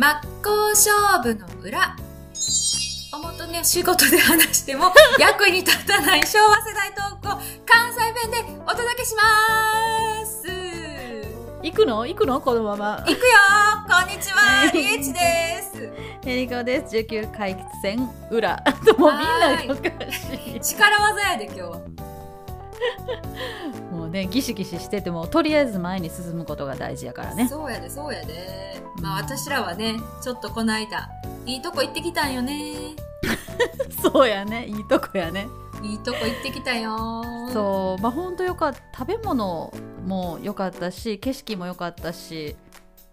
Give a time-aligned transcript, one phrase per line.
[0.00, 1.94] 真っ向勝負の裏。
[3.12, 7.30] 表ね、仕事で話しても 役に立たない昭和世代トークを
[7.66, 10.48] 関西弁でお届けします。
[11.62, 12.06] 行くの？
[12.06, 12.40] 行くの？
[12.40, 13.04] このまま。
[13.06, 13.16] 行くよ。
[13.90, 14.70] こんにちは。
[14.72, 15.92] りえちです。
[16.24, 16.96] エリカです。
[16.96, 18.56] 19回戦裏。
[18.96, 20.60] もうみんながおかしい。
[20.62, 21.78] 力技やで今日は。
[24.10, 27.48] ねギシギシしててもとりあえず前に進むことが大事やからね。
[27.48, 28.82] そうやで、そうやで。
[29.00, 31.08] まあ私らはね、ちょっとこの間、
[31.46, 32.74] いいとこ行ってきたんよね。
[34.02, 34.66] そうやね。
[34.66, 35.48] いいとこやね。
[35.82, 37.22] いいとこ行ってきたよ。
[37.52, 38.02] そう。
[38.02, 38.80] まあほんとよかった。
[38.98, 39.72] 食べ物
[40.04, 42.56] も良かったし景色も良かったし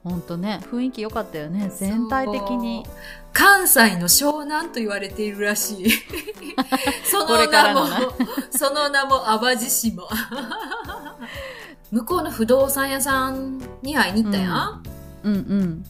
[0.10, 2.86] ほんとね雰囲気良かったよね全体的に
[3.34, 5.90] 関西の湘南と言われているらしい。
[7.06, 8.00] そこの名もれからのな、
[8.50, 10.04] その名も淡路島。
[11.92, 14.84] 向こうの不動産屋さんに会いに行ったやん。
[15.24, 15.86] うんうん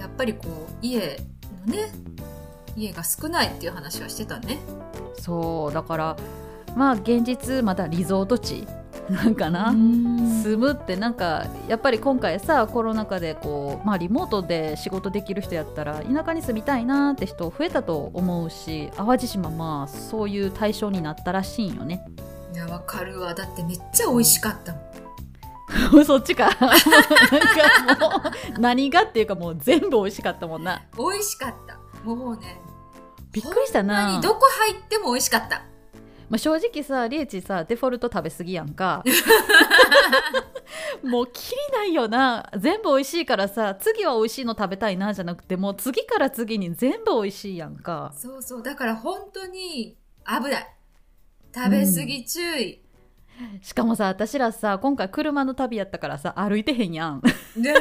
[0.00, 1.20] やっぱりこう、家
[1.66, 1.92] のね、
[2.76, 4.58] 家が少ないっていう話はしてたね。
[5.18, 6.16] そうだから
[6.76, 8.66] まあ現実まだリゾート地
[9.10, 22.06] なんかな、うん住むってなんかやっぱり今回さコロナ禍でこう、まあ、リモートで仕事できる人やったら田舎に住みたいなって人増えたと思うし淡路島まあそういう対象になったらしいんよね
[22.52, 23.34] いや、わかるわ。
[23.34, 26.04] だってめっちゃ美味しかったもん。
[26.04, 28.22] そっちか なんかも
[28.56, 31.78] う何がっていうかもう全部美味しかったもんな美味しかった。
[32.04, 32.60] もうね、
[33.30, 35.62] びっくりしたなどこ入っても美味しかった。
[36.30, 39.02] まあ、正直さリエチさデフォルト食べ過ぎやんか。
[41.02, 42.48] もうきりないよな。
[42.56, 48.14] 全部美味しいからさ次は美味しいの食べたいなじゃなくてもう次から次に全部美味しいやんか。
[48.16, 48.62] そうそう。
[48.62, 50.76] だから本当に危ない。
[51.52, 52.80] 食べ過ぎ注意。
[53.60, 57.22] しかもさ私らさ今回車の旅やったからさ歩いてへんやん。
[57.56, 57.72] で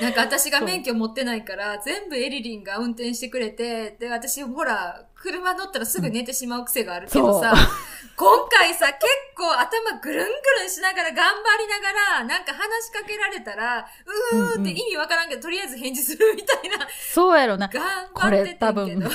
[0.00, 7.08] なんか私が免許持ってないから、全部エリリンが運転してくれて、で、私ほら、車乗ったらすぐ寝てしまう癖がある。
[7.08, 7.52] けどさ、
[8.16, 13.86] 今回さ、結構頭ぐるんぐるんしながら頑張りながら、なんか話しかけられたら、
[14.32, 17.68] うーって意味わからんけど、とりあえず返事するみたいな、そうやろな。
[17.68, 17.82] 頑
[18.12, 19.00] こ張っててんれ多けど。
[19.00, 19.10] 分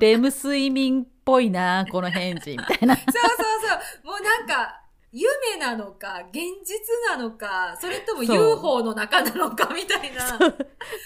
[0.00, 2.96] レム睡眠っぽいなこの返事みたいな。
[2.96, 4.06] そうそうそう。
[4.06, 4.80] もうなんか、
[5.16, 6.76] 夢なのか、現実
[7.08, 10.38] なのか、それとも UFO の中なのかみたいな。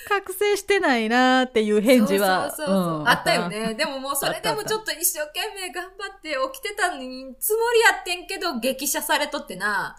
[0.09, 3.75] 覚醒してないなっていう返事はそうそうそうそううんあったよね。
[3.75, 9.99] でももうそれでもちょっと一生懸命頑張って起きてたのに、つもりやってんけど、激写されとってな。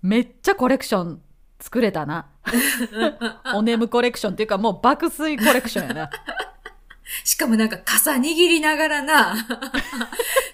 [0.00, 1.20] めっちゃコレクション
[1.58, 2.26] 作れたな
[3.54, 6.10] お眠コレクションっていうかもう爆睡コレクションやな
[7.24, 9.34] しかもなんか傘握りながらな。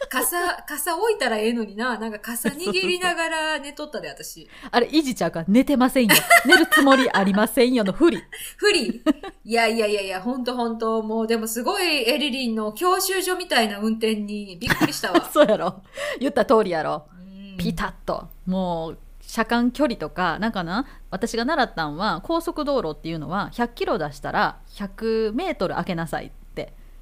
[0.09, 1.99] 傘、傘置いたらええのにな。
[1.99, 4.49] なんか傘握りながら寝とったで、私。
[4.71, 6.15] あれいじちゃうから寝てませんよ。
[6.45, 8.23] 寝るつもりありませんよの不利。
[8.57, 9.03] 不利。
[9.45, 11.03] いやいやいやいや、ほんとほんと。
[11.03, 15.25] もうでもすごいエリリンの教習所みたいな運転にびっくりしたわ。
[15.33, 15.83] そうやろ。
[16.21, 17.07] 言った通りやろ。
[17.13, 17.57] うん。
[17.59, 18.29] ピタッと。
[18.47, 20.87] もう車間距離とかなんかな？
[21.11, 26.37] 私が習ったんは高速道路っていうのは100キロ出したら100メートル開けなさいって。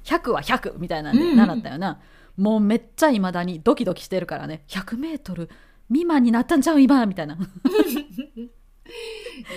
[0.05, 1.99] 100は100みたいなんで習ったよな、
[2.37, 5.49] もうめっちゃ未だにドキドキしてるからね100メートル
[5.87, 7.37] 未満になったんちゃう今みたいな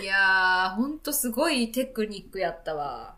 [0.03, 3.17] いやー、ほんとすごいテクニックやったわ。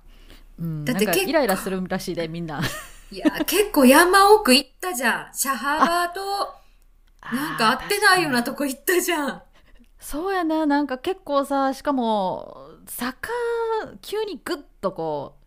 [0.59, 2.61] うん、だって結構イライラするらしいでみんな
[3.11, 5.31] いや、結構山奥行ったじゃん。
[5.33, 6.21] 車幅と、
[7.33, 9.43] なんか合ってないようなとこ行ったじゃん。
[9.99, 13.29] そうやななんか結構さしかも坂
[14.01, 15.40] 急にグッとこう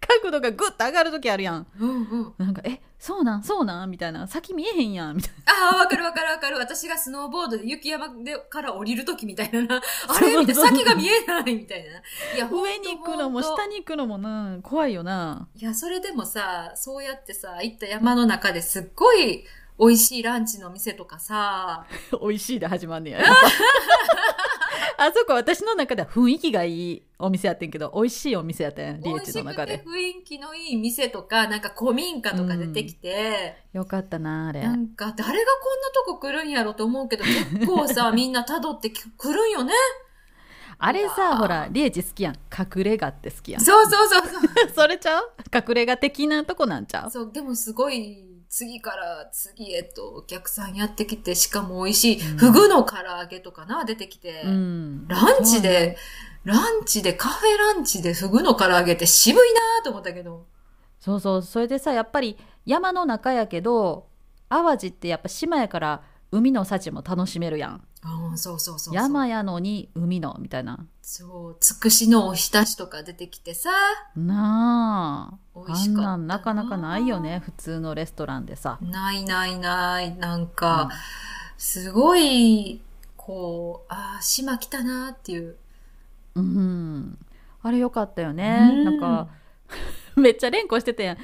[0.00, 2.34] 角度がグッと上がる時あるやんうんうん。
[2.38, 6.58] なんか「えそうなんそうなん?」みたいな「先見えへんやん」みたいああ、わかるわかるわかる。
[6.58, 9.82] 私がスノーボードで雪山でから降りるときみたいなな。
[10.08, 10.62] あれみたいな。
[10.68, 11.90] 先が見えないみたいな。
[12.36, 13.72] いや、 な上に行くのも下に。
[13.72, 19.44] に行くのもな怖いよないや、それでもさ、そうやってさ、行った山の中ですっごい
[19.78, 21.86] 美味しいランチの店とかさ、
[22.20, 23.20] 美味しいで始まんねや
[24.98, 29.78] あそこ私の中では雰囲気がいいお店やってんけど美味しいお店やったんやリエチの中で。
[29.78, 34.62] て雰囲気のいい店とか、なんか古民家とか出てきて、よかったなあれ。
[34.62, 39.72] なんか誰がこんなとこ来るんやろと思うけど、結構さ、 みんな辿ってき来るんよね。
[40.84, 42.34] あれさほらリエチ好きやん。
[42.34, 43.60] 隠れ家って好きやん。
[43.60, 44.70] そうそうそうそう。
[44.74, 45.32] それちゃう？
[45.54, 47.10] 隠れ家的なとこなんちゃう？
[47.10, 54.42] そう、でもすごい、次から次へとお客さんやってきて、しかも美味しい、うんフグの唐揚げとかな、出てきて。
[54.44, 55.96] うんランチで、
[56.44, 60.44] ランチで、カフェランチでフグの唐揚げって渋いなと思ったけど。
[61.00, 64.06] そうそうそれでさやっぱり山の中やけど
[64.48, 67.82] 淡路ってやっぱ島やから海の幸も楽しめるやん。
[68.02, 68.94] ああ、そうそうそうそう。
[68.94, 70.86] 山やのに海の、みたいな。
[71.02, 73.70] そう、つくしのおひたしとか出てきてさ、
[74.16, 75.38] なあ。
[75.54, 77.42] 美味しかったあんなんなかなかないよね。
[77.44, 78.78] 普通のレストランでさ。
[78.80, 80.90] ないないない、なんか、
[81.58, 82.80] すごい、
[83.18, 85.56] こう、ああ、島来たなっていう。
[86.34, 87.18] うん。
[87.62, 88.70] あれよかったよね。
[88.72, 89.28] うんなんか、
[90.20, 91.18] めっちゃ連呼してたやん。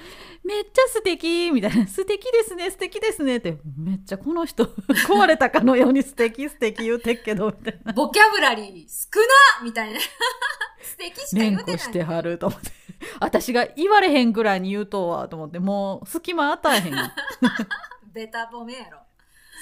[0.44, 1.86] めっちゃ素敵みたいな。
[1.86, 3.58] 素敵ですね、素敵ですねって。
[3.76, 4.64] めっちゃこの人、
[5.06, 7.92] 壊れたかのように素敵素敵言うてっけど、みたいな。
[7.92, 10.00] ボキャブラリー少なみたいな。
[10.80, 11.64] 素敵しか言てない。
[11.72, 12.70] 呼してはると思って。
[13.20, 16.94] 私が言われへんぐらいに言うとはと思って、もう隙間与えへん。
[18.12, 19.00] ベタ褒めやろ。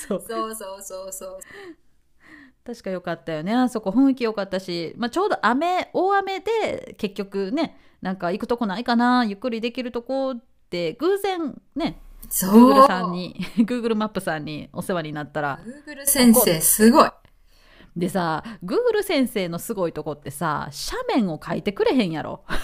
[0.09, 0.25] そう。
[0.27, 1.39] そうそうそうそう。
[2.67, 12.73] 確か良かったよねあそこ雰囲気良かったし、まあ、ちょうど雨大雨で結局ねなんか行くとこないかなゆっくりできるとこって偶然ねそう。
[12.73, 17.11] Google さんに Google マップさんにお世話になったら Google 先生、すごい。
[17.97, 22.59] でさ Google 先生のすごいとこってさ斜面を書いてくれへんやろああ、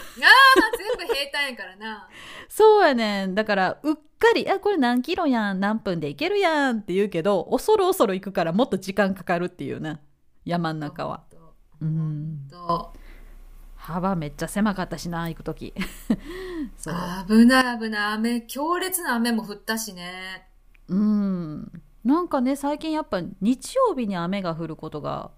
[0.99, 2.09] 全部平坦やからな。
[2.51, 10.01] そうやねんだからうっかり「あこれ何キロやん何分で行けるやん」って言うけど恐る恐る行くからもっと時間かかるっていうね
[10.45, 11.25] 山の中は。
[11.81, 12.93] うんと。
[13.77, 15.75] 幅めっちゃ狭かったしな行く時
[16.79, 16.95] そう
[17.27, 18.13] 危ない危ない。
[18.15, 20.49] 雨、強烈な雨も降ったしね。
[20.89, 25.31] うんなんかね最近やっぱ日曜日に雨が降ることが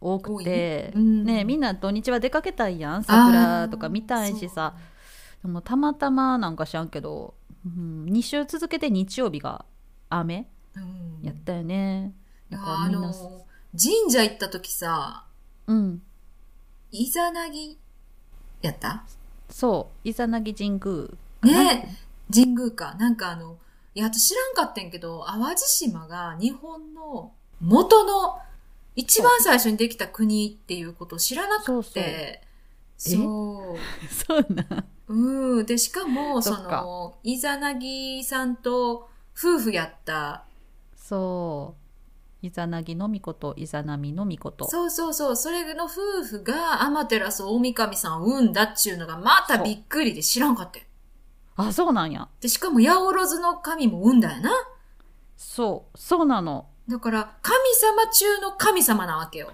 [0.00, 1.24] 多くてうん。
[1.24, 4.74] ねみんな土日は出かけたいやん桜とか見たいしさ。
[5.42, 7.34] でもたまたまなんか知らんけど、
[7.66, 9.64] うん、2週続けて日曜日が
[10.08, 10.48] 雨
[11.22, 12.12] やったよね、
[12.50, 13.08] かみんな。
[13.08, 13.12] の、
[13.76, 15.24] 神社行った時さ、
[15.66, 16.02] うん。
[16.90, 17.78] イザナギ
[18.60, 19.04] やった？
[19.48, 20.08] そう。
[20.08, 20.80] イザナギ神
[21.42, 21.96] 宮ね
[22.32, 22.94] 神宮か。
[22.94, 23.58] なんかあの、
[23.94, 28.38] いや、私知らんかったんやけど、淡路島が日本の元の
[28.96, 32.42] 一番最初にできた国っていうことを知らなくて、
[32.96, 33.78] そうそう。
[34.08, 34.46] そう。
[34.54, 35.66] なうん。
[35.66, 40.44] で、しかも、その、イザナギさんと夫婦やった、
[40.96, 41.82] そう。
[42.46, 44.68] イザナギのみことイザナミのみこと。
[44.68, 50.84] そうそうそう、それの夫婦がアマテラス大神さんを産んだっちゅうのがまたびっくりで知らんかったよ
[51.56, 54.50] あそうなんやで、しかも八百万の神も産んだよな。
[55.36, 59.52] そうそうなのだから、神様中の神様なわけよ。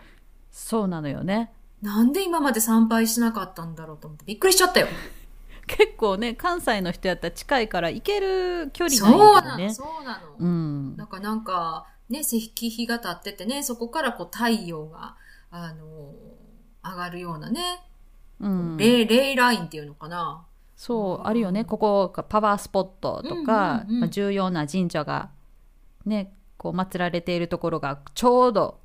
[0.51, 1.53] そうなのよね
[1.83, 4.89] なんで今まで参拝しなかったんだろうと思ってびっくりしちゃったよ。
[5.69, 10.35] 結構ね関西の人やったら近いから行ける距離そなんうなの、やけどねそうなの。
[10.39, 15.17] うんなんかなんか、ね、石碑日が立っててね、そこからこう太陽が、
[15.51, 16.13] あの
[16.83, 17.89] 上がるようなね、
[18.41, 20.45] うんレイ、レイラインっていうのかな。
[20.79, 21.65] そうあるよね。
[21.65, 24.01] ここがパワースポットとか、うんうんうん。
[24.03, 25.31] まあ、重要な神社が
[26.07, 28.79] ねこう祀られているところがちょうど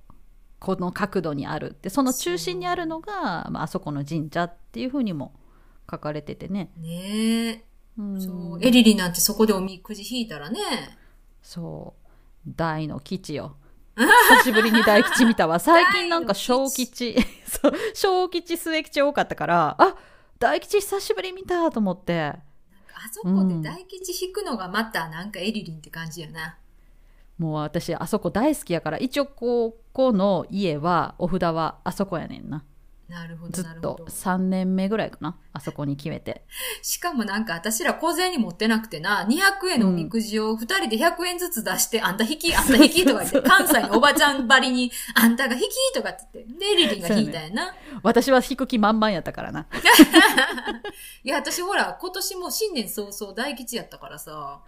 [0.58, 1.78] この角度にある。
[1.84, 5.36] でその中心にあるのがまああそこの神社っていうふうにも
[5.90, 7.64] 書かれててね、ねえ。
[8.00, 8.66] うん、そう。
[8.66, 10.60] エリリなんてそこでおみくじ引いたらね。
[11.44, 12.10] そう。
[12.48, 13.56] 大の吉よ。
[13.96, 15.60] 久しぶりに大吉見たわ。
[15.60, 17.16] 最近なんか小吉。
[17.46, 17.74] そう。
[17.94, 19.96] 小吉末吉多かったからあ
[20.40, 22.20] 大吉久しぶり見たと思って。
[22.22, 22.42] あ
[23.12, 26.58] そこで大吉引くのがまたなんかエリリンって感じやな。
[27.38, 32.64] もう私あそこ大好きやから一応ここの家はお札はあそこやねんな
[33.14, 34.06] なるほど、ずっとなるほど。
[34.06, 36.46] 3年目ぐらいかなあそこに決めて。
[36.82, 47.76] しかもなんか私ら小銭持ってなくてな、200円のおみくじを2人で100円ずつ出して、あんた引き、 あんた引きとか言って、関西のおばちゃんばりに、あんたが引きとかって言って、で、エリリンが引いたやな。
[48.02, 49.68] 私は引く気満々やったからな。
[51.24, 54.62] いや、私ほら、今年も新年早々大吉やったからさ、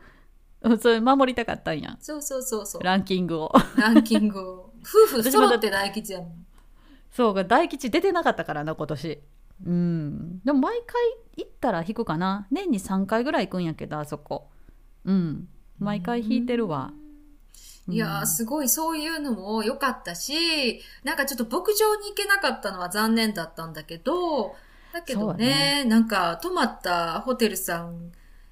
[0.61, 1.97] うんそれ守りたかったんや。
[1.99, 3.53] そうそうそうそう、ランキングを。
[3.77, 4.71] ランキングを。
[4.81, 6.44] 夫婦揃って大吉やもん。
[7.15, 9.21] そうか大吉出てなかったからな今年。
[9.65, 10.41] うん。
[10.43, 11.01] でも毎回
[11.37, 12.45] 行ったら引くかな。
[12.51, 14.49] 年に3回ぐらい行くんやけどあそこ。
[15.05, 15.47] うん。
[15.79, 16.91] 毎回引いてるわ。
[17.87, 18.27] いやー、うん。
[18.27, 24.53] すごいそういうのも良かったし、なんかちょっと牧場に行けなかったのは残念だったんだけど、
[24.91, 28.11] だけどね、だなんか泊まったホテルさん、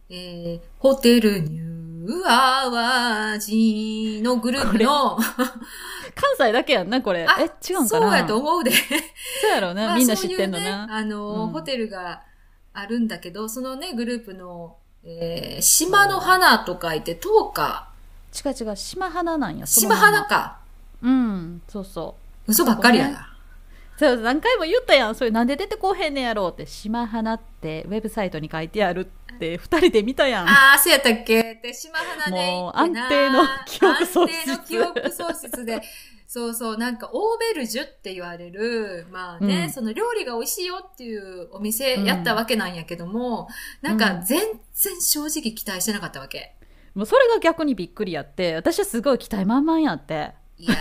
[0.10, 5.22] えー、ホテルニューアワジのグループの、関
[6.38, 7.26] 西だけやんなこれ。
[7.28, 8.08] あえ違うんかな？
[8.08, 8.72] そうやと思うで。
[8.72, 8.78] そ
[9.48, 11.50] うやろうね、まあみんな知ってんのな、そういうね、あの、うん。
[11.50, 12.24] ホテルが
[12.74, 17.90] あるんだけど、そのね、グループの、えー、島の花と書いて、10日、
[18.34, 20.60] 違う違う島花なんや島花か。
[21.02, 22.16] うんそうそ
[22.48, 23.30] 嘘ばっかりやな。
[23.98, 25.16] そう何回も言ったやん。
[25.16, 26.66] それなんで出てこうへんねやろうって。
[26.66, 30.48] 島花ってウェブサイトに書いてあるって二人で見たやん。
[30.48, 31.56] ああ、そうやったっけ？
[31.62, 34.40] で、島花でもう安定の記憶喪失。
[34.42, 35.82] 安定の記憶喪失で、
[36.28, 39.70] そうそう、なんか、オーベルジュって言われる、まあね、うん。
[39.72, 43.48] その料理が美味しいよっていうお店やったわけなんやけども、
[43.82, 44.40] なんか、うん全
[44.74, 46.56] 然正直期待してなかったわけ。
[46.96, 50.32] もうそれが逆にびっくりやって私はすごい期待満々やって。
[50.58, 50.76] いや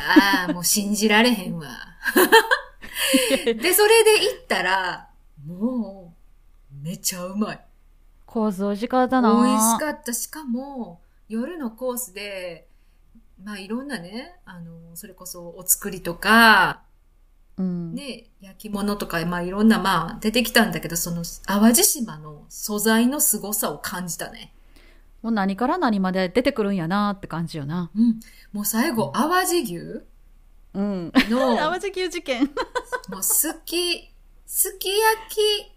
[0.48, 1.66] ー、もう信じられへんわ。
[3.44, 5.08] で、それで行ったら、
[5.46, 6.14] も
[6.70, 7.60] う、めちゃうまい。
[8.32, 9.30] 構造美味しかったな。
[9.44, 10.14] 美味しかった。
[10.14, 12.66] しかも、夜のコースで、
[13.44, 16.80] まあいろんなね、あの、それこそお作りとか、
[17.58, 24.54] うん、ね、焼き物とか、まあいろんな、まあ出てきたんだけど、その淡路島の素材の凄さを感じたね。
[25.20, 27.90] もう何から何まで出てくるんやなって感じよな。
[27.94, 28.20] うん。
[28.50, 30.04] もう最後、淡路牛？
[30.72, 31.12] うん。
[31.28, 32.50] の、 淡路牛事件。
[33.12, 34.10] もうすき、
[34.46, 35.71] すき焼き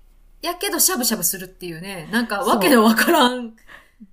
[0.46, 3.56] やけどしゃぶしゃぶするっていうね、なんかわけのわからん。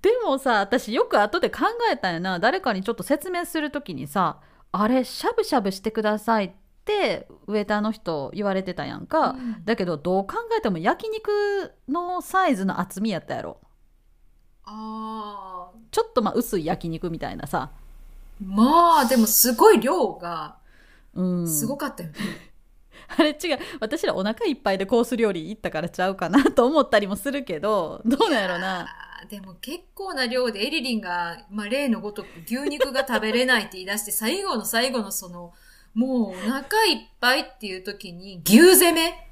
[0.01, 1.59] でもさ私よく後で考
[1.91, 2.39] えたんやな。
[2.39, 4.39] 誰かにちょっと説明するときにさ
[4.71, 6.51] あれしゃぶしゃぶしてくださいっ
[6.85, 9.65] てウェーターの人言われてたやんか、うん。
[9.65, 13.59] だけどどう考えても焼肉のサイズの厚みやったやろ。
[14.65, 17.71] ああ、ちょっとまあ薄い焼肉みたいなさ。
[18.43, 20.55] まあでもすごい量が、
[21.13, 21.47] うん。
[21.47, 22.15] すごかったよね。
[23.17, 23.59] あれ違う。
[23.79, 28.87] 私らお腹いっぱいでコース料理行ったからちゃうかなと思ったりもするけどどうなんやろな。
[29.29, 35.53] でも結構な量でエリリンが、まあ、例のごとく牛肉が食べれないって言い出して、最後の最後のその、
[35.93, 39.29] もうお腹いっぱいっていう時に牛攻め？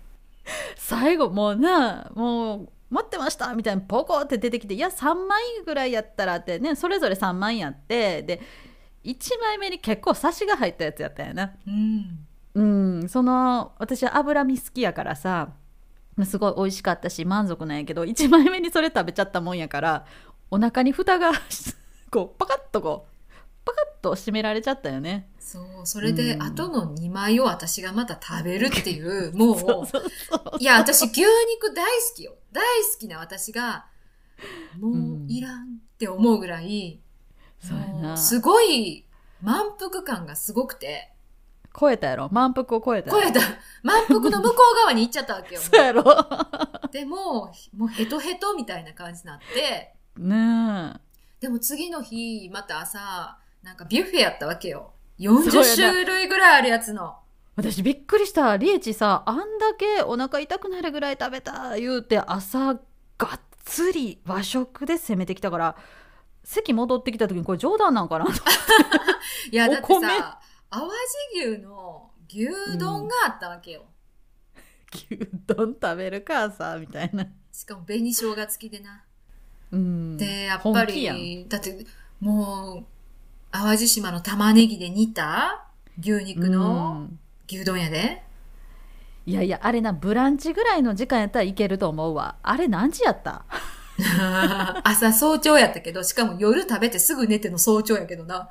[0.75, 8.41] 最後もうなもう待ってましたみたいなポコって出てきていや3枚ぐらいやったらってねそれぞれ3枚やってで
[9.03, 11.53] 1枚目に結構サシが入ったやつやったよな。
[11.67, 12.27] うん。
[12.53, 15.53] うんその私は脂身好きやからさ
[16.25, 20.05] すごい美味しかったし満足なんやけど1枚目にそれ食べちゃったもんやから
[20.50, 21.31] お腹に蓋が
[22.12, 23.12] こうパカッとこう
[23.63, 25.29] パカッと閉められちゃったよね。
[25.39, 26.43] そう、それで、うん。
[26.43, 30.03] 後の2枚を私がまた食べるっていう、 もう、そうそう
[30.60, 32.36] いや、私牛肉大好きよ。
[32.51, 33.86] 大好きな私が、
[34.79, 37.01] もういらんって思うぐらい、
[37.60, 37.93] そうやな。
[37.93, 39.05] もうすごい
[39.41, 41.13] 満腹感がすごくて、
[41.77, 42.29] 超えたやろ？
[42.31, 43.39] 満腹を超えた超えた、
[43.83, 45.61] 満腹の向こう側に行っちゃったわけよ。
[45.61, 46.03] そうやろ。
[46.91, 50.99] でも、もうヘトヘトみたいな感じになって、ねえ。
[51.39, 54.93] でも次の日、また朝、なんかビュッフェやったわけよ。
[55.19, 57.15] そう40やな種類ぐらいあるやつの。
[57.55, 58.57] 私びっくりした。
[58.57, 62.79] リエチさあんだけお腹痛くなるぐらい食べた言うて朝がっ
[63.65, 65.75] つり和食で攻めてきたから
[66.43, 68.25] 席戻ってきた時にこれ冗談なんかな
[69.51, 70.39] いや、だってさ、
[70.71, 70.93] 淡路
[71.35, 72.47] 牛の牛
[72.79, 73.83] 丼があったわけよ。
[74.93, 75.07] 牛
[75.47, 79.03] 丼食べるかさみたいなしかも紅生姜付きでな。
[79.71, 81.85] うんで、やっぱり、だって、
[82.19, 82.85] もう、
[83.51, 85.65] 淡路島の玉ねぎで煮た
[85.99, 88.23] 牛肉うのん牛丼やで。
[89.25, 93.45] いやいやあれなブランチぐらいの時間やったらいけると思うわあれ何時やった？
[94.84, 98.50] 朝早朝やったけど、しかも夜食べてすぐ寝ての早朝やけどな。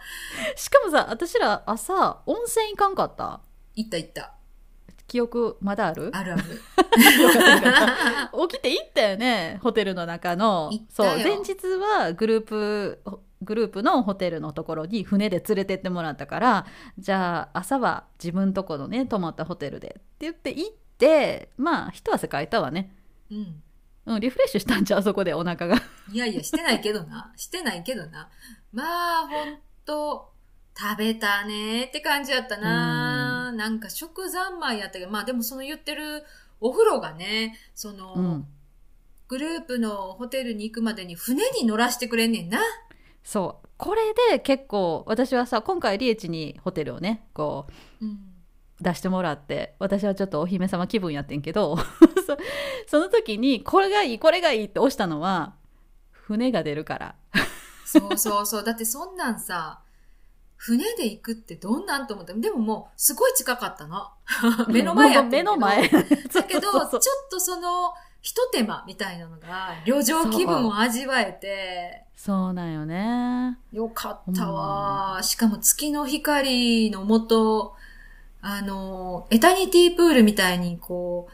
[0.57, 3.41] しかもさ私ら朝温泉行かんかった？
[3.75, 4.35] 行った行った。
[5.07, 6.11] 記憶まだある？
[6.15, 6.43] あるある。
[8.49, 11.55] 起きて行ったよねホテルの中のそう前日
[11.99, 13.03] はグループ
[13.43, 16.67] グループのホテルのところに船で連れてってもらったから
[16.99, 22.95] じゃあ朝は自分とこのね泊まったホテルでって言って行ってまあ一汗かいたわね、
[23.31, 23.63] うん。
[24.07, 25.77] うん、リフレッシュしたんちゃうそこでお腹が
[26.13, 27.33] いやいや、してないけどな。
[27.37, 28.29] してないけどな。
[28.73, 30.31] まあ、ほんと、
[30.79, 33.53] 食べたねって感じやったな。
[33.53, 36.25] なんか食三昧やったけど、まあでもその言ってる
[36.61, 38.47] お風呂がね、その、うん
[39.31, 42.59] グループのホテルに行くまでに船に乗らしてくれんねんな。
[43.23, 47.90] そうこれで結構私はさ今回リエチにホテルをねこううん。
[48.81, 51.77] 出してもらって私はちょっとお姫様気分やってんけど
[52.27, 52.37] そ
[52.87, 55.55] その時にこれがいいこれがいいって押したのは
[56.13, 57.15] 船が出るから。
[57.85, 58.65] そうそうそう。
[58.65, 59.81] だってそんなんさ、
[60.55, 62.33] 船で行くってどんなんと思った？
[62.35, 64.15] でももう、すごい近かったな。
[64.69, 65.89] 目の前や目の前。
[65.91, 66.91] だけど、ちょっ
[67.31, 72.53] とその、ひと手間みたいなのが、旅情気分を味わえて、そう。
[72.53, 73.59] なんよね。
[73.73, 75.19] よかったわ。
[75.23, 77.75] しかも月の光のもと、
[78.43, 81.29] あの、エタニティプールみたいに、こ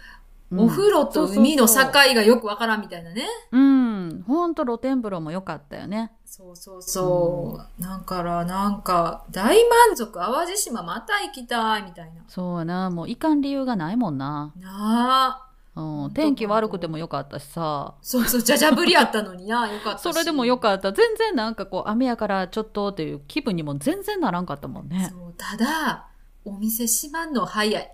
[0.50, 3.26] う、お風呂と海の境がよくわからんみたいなね。
[3.50, 4.24] うん。
[4.26, 6.12] ほんと露天風呂も良かったよね。
[6.24, 7.82] そうそうそう。
[7.82, 12.22] だから、なんか、大満足、淡路島また行きたい、みたいな。
[12.28, 12.90] そうやな。
[12.90, 15.46] もういかん理由がないもんな、なあ。
[15.76, 17.94] うん、天気悪くてもよかったしさ。
[18.00, 20.02] そうそう、じゃじゃぶりやったのにな、 よかったし。
[20.02, 20.92] それでもよかった。
[20.92, 25.10] 全然なんかこう雨やからちょっとっていう気分にも全然ならんかったもんね。
[25.12, 26.06] そう、ただ、
[26.46, 27.92] お店閉まんの早い。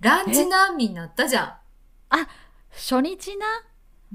[0.00, 1.58] ランチ難民になったじゃ
[2.72, 3.46] 初日な、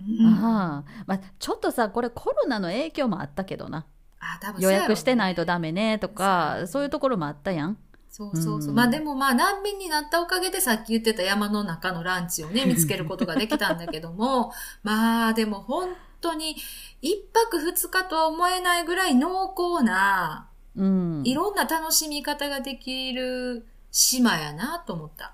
[0.03, 0.27] ん。
[0.27, 3.87] うん、ああまあ、ちょっとさこれコロナの影響もあったけどな
[4.19, 5.71] あ、多分予約してないとダメ。
[5.71, 7.77] メねとかそういうところもあったやん
[8.09, 8.69] そうそうそう。
[8.69, 14.51] うんまあでもまあ難民になったおかげでさっき言ってた山の中のランチをね、 見つけることができたんだけども、
[14.83, 16.55] まあでも本当に
[17.01, 21.21] 一泊二日とは思えないぐらい濃厚な、うん。
[21.25, 25.33] いろんな楽しみ方ができる島やなと思った。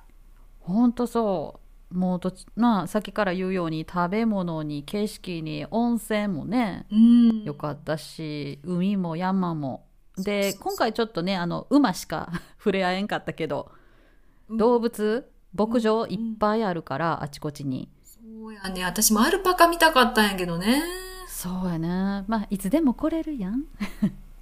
[0.62, 1.60] ほんとそ
[1.92, 1.96] う。
[1.98, 7.44] もうどまあさっきから言うように食べ物に景色に温泉もねうん。
[7.44, 9.86] よかったし海も山も。
[10.18, 13.72] で今回ちょっとねあの馬しか 触れ合えんかったけど
[14.50, 14.58] うん。
[14.58, 16.12] 動物牧場うん。
[16.12, 17.90] いっぱいあるからあちこちに。
[18.04, 18.84] そうやね。
[18.86, 20.82] 私もアルパカ見たかったんやけどね。
[21.28, 22.24] そうやな。
[22.28, 23.66] まあいつでも来れるやん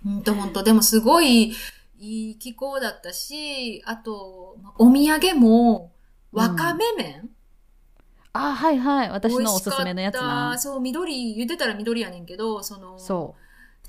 [0.04, 0.64] ほんとほんと。
[0.64, 1.54] でもすごい
[2.00, 5.92] いい気候だったし、あと、まお土産も、
[6.32, 7.30] わかめ麺、
[8.34, 9.10] あはいはい。
[9.10, 10.58] 私美のおすすめのやつな。
[10.58, 13.36] そう、緑、言ってたら緑やねんけど、その、そ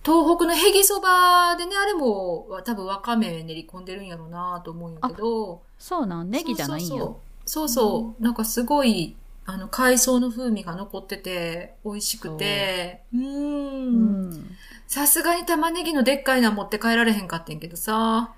[0.04, 6.30] 東北のへぎそばでね、あれも、多分わかめ練り込んでるんやろうなと思うんやけど、うそうなん？
[6.30, 7.08] ネギじゃないんや。
[7.44, 9.16] そうそうなんかすごい、
[9.46, 13.16] あの、海藻の風味が残ってて、美味しくて、う。
[13.16, 13.20] ー。
[13.20, 14.30] うん。
[14.30, 14.56] ん
[14.92, 18.34] さすがに玉ねぎのでっかいの持って帰られへんかってんけどさ。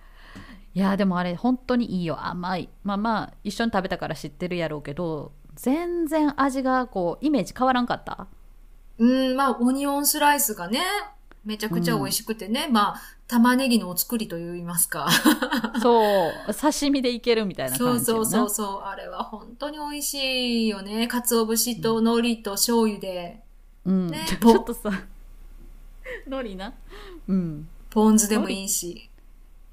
[0.72, 8.28] いやでもあれ本当にいいよ甘いまあまあ一緒に食べたから知ってるやろうけど全然味がこうイメージ変わらんかった？
[8.98, 10.80] うん、まあ、オニオンスライスがね、
[11.44, 15.08] めちゃくちゃ美味しくてね、まあ、玉ねぎのお作りと言いますか。
[15.82, 18.82] そう刺身でいけるみたいなそう感じよなそうそうそう。
[18.82, 21.08] あれは本当に美味しいよね。
[21.08, 23.40] 鰹節と海苔と醤油で。
[23.86, 24.92] うん、ねちょっとさ
[26.26, 26.72] 海苔な？
[27.28, 29.08] うんポン酢でもいいし。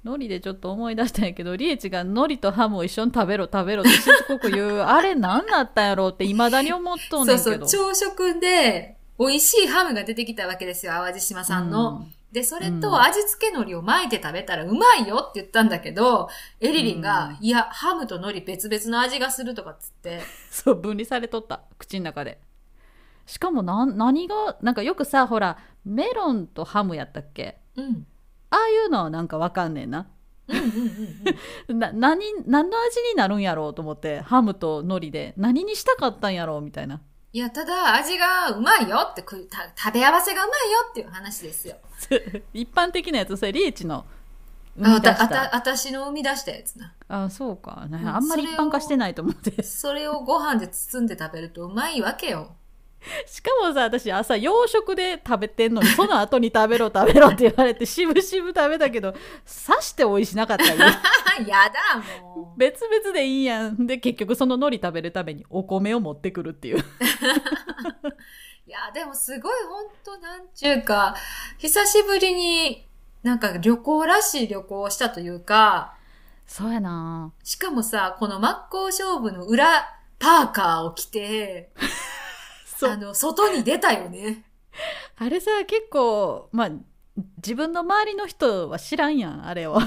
[0.04, 7.54] 海苔でちょっと思い出したんやけどリエチが海苔とハムを一緒に食べろ食べろってしつこく言うあれ何だったんやろうって未だに思っとんねそうそう。
[7.54, 10.94] んけど朝食で美味しいハムが出てきたわけですよ。
[10.94, 12.08] 淡路島さんの。
[12.32, 16.30] で、それうんと味付け海苔を巻いて食べたらうまいよって言ったんだけど、
[16.62, 20.22] エリリンが、うんいや、ハムと海苔別々の味がするとかっつって。
[20.50, 22.40] そう分離されとった口の中で
[23.26, 27.58] しかもなん何がなんかよくさほらメロンとハムやったっけ？
[27.76, 28.06] うん。
[28.50, 30.08] ああいうのはなんかわかんねんな。
[31.70, 37.00] な何何の味になるんやろうと思ってハムと海苔で何にしたかったんやろうみたいな
[37.34, 41.78] いや、ただ味がうまいよって食い、た食べ合わせがうまいよっていう話ですよ。
[42.54, 44.06] 一般的なやつそれリーチの
[44.76, 46.94] 生あみ出したた、あた、あたしの生み出したやつな。
[47.08, 52.56] あそうか、ねうんあんまり一般化してないと思ってそれをご飯で包んで食べるとうまいわけよ。
[53.26, 60.76] しかもさ私朝洋食で食べてんのにその後に食べろ食べろって言われてしぶしぶ食べたけどさして美味しなかったよ。
[60.80, 62.60] あ、 やだ、もう。
[62.60, 63.88] 別々でいいやん。
[63.88, 66.78] で結局その海苔食べるためにお米を持ってくるっていう。
[68.68, 71.16] いや、でもすごいほんとなんちゅうか、
[71.58, 72.88] 久しぶりに
[73.24, 75.96] なんか旅行らしい旅行をしたというか、
[76.46, 77.32] そうやな。
[77.44, 81.72] しかもさ、この真っ向勝負の裏パーカーを着て、
[82.90, 84.46] あの、外に出たよね。
[85.18, 86.70] あれさ結構まあ
[87.38, 89.80] 自分の周りの人は知らんやんあれを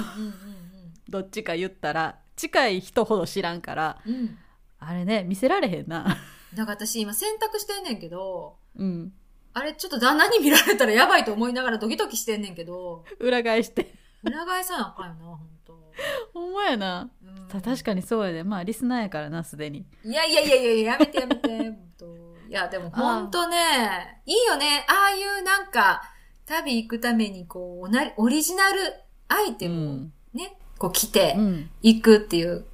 [1.08, 2.18] どっちか言ったら。
[2.36, 4.02] 近い人ほど知らんから。
[4.04, 4.14] うん。
[4.14, 4.38] うん。
[4.80, 6.18] あれね見せられへんな。
[6.54, 9.12] だから私今選択してんねんけど、うん。
[9.52, 13.94] あれちょっと旦那に見られたらやばいと思いながらドキドキしてんねんけど、裏返して。
[14.22, 15.92] 裏返さなあかんよな、ほんと。
[16.32, 17.10] ほんまやな。
[17.22, 17.48] うん。
[17.48, 18.42] た確かにそうやで。
[18.42, 19.86] まあリスナーやからなすでに。
[20.04, 21.48] いやいやいやいや、やめてやめて。
[21.48, 22.06] ほんと。
[22.06, 22.08] い
[22.54, 24.86] や、でもほんとね、いいよね。
[24.88, 26.02] ああいうなんか、
[26.46, 28.94] 旅行くためにこう、オリジナル
[29.28, 31.70] アイテムをね、こう着てうん。
[31.82, 32.64] 行くっていう、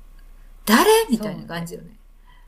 [0.66, 1.96] 誰みたいな感じよね。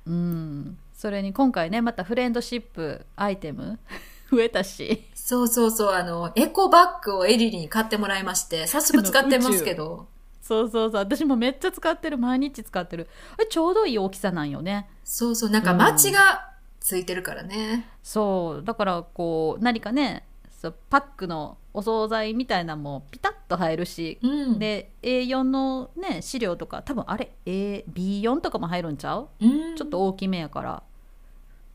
[0.06, 0.10] う。
[0.10, 0.78] ん。
[0.94, 3.80] それに今回ねまたフレンドシップアイテム
[4.30, 5.08] 増えたし。
[5.14, 10.06] そうそうそう、あの、エコバッグをエリリに買ってもらいまして、早速使ってますけど、
[10.42, 11.00] そうそうそう。
[11.00, 12.18] 私もめっちゃ使ってる。
[12.18, 13.08] 毎日使ってる。
[13.36, 14.88] あれちょうどいい大きさなんよね。
[15.04, 16.51] そうそう、なんかマチが
[16.82, 17.88] ついてるからね。
[18.02, 18.64] そう。
[18.64, 24.58] だからこう何かねそうパックのお惣菜みたいなのもピタッと入るし、うん。
[24.58, 29.28] で A4 のね資料とか多分あれ A B4 とかも入るんちゃう？
[29.40, 30.82] うん、ちょっと大きめやから。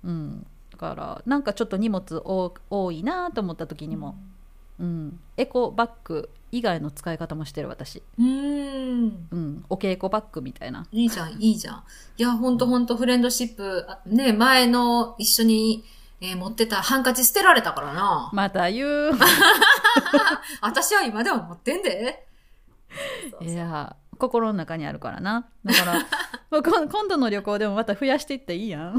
[0.04, 0.46] うん。
[0.72, 4.15] だからなんかちょっと荷物多多いなと思った時にも、
[4.78, 9.28] うん、エコバッグ以外の使い方もしてる私、うーん。
[9.32, 11.84] うん、お稽古バッグみたいないいじゃん、いいじゃん。
[12.18, 15.84] いや、ほんとほんとフレンドシップ、あね、前の一緒に、
[16.20, 18.30] えー持ってたハンカチ捨てられたからな。
[18.34, 19.12] また言う
[20.62, 22.28] 私は今でも持ってんで。
[23.42, 26.06] いや心の中にあるからなだから
[26.88, 28.98] 今度の旅行でもまた増やしていっていいやん、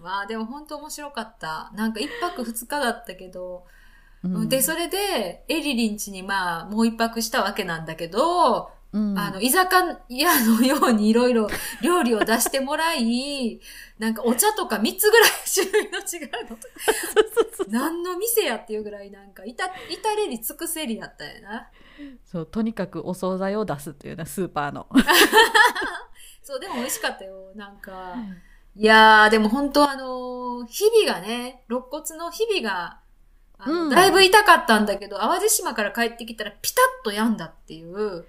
[0.00, 1.70] まあでも本当面白かった。
[1.74, 3.66] なんか一泊二日だったけど、
[4.22, 4.48] うん。
[4.48, 9.18] で、それで、エリリンチにまあ、もう一泊したわけなんだけど、うん。
[9.18, 9.76] あの、居酒
[10.08, 11.48] 屋のようにいろいろ
[11.82, 13.60] 料理を出してもらい、
[13.98, 16.62] なんかお茶とか3つぐらい種類の違うのとか、
[17.68, 21.68] 何の店やっていうぐらいなんか、いた、至れり尽くせりやったよな。
[22.24, 24.86] そうとにかくお惣菜を出すっていうねスーパーの。
[26.42, 27.52] そう、でも美味しかったよ。
[27.54, 28.14] なんか、
[28.74, 33.00] いやー、でも本当あのー日々がね、肋骨の日々が、
[33.66, 33.90] うん。
[33.90, 38.24] だいぶ痛かったんだけど、淡路島から帰ってきたらピタッと病んだっていう。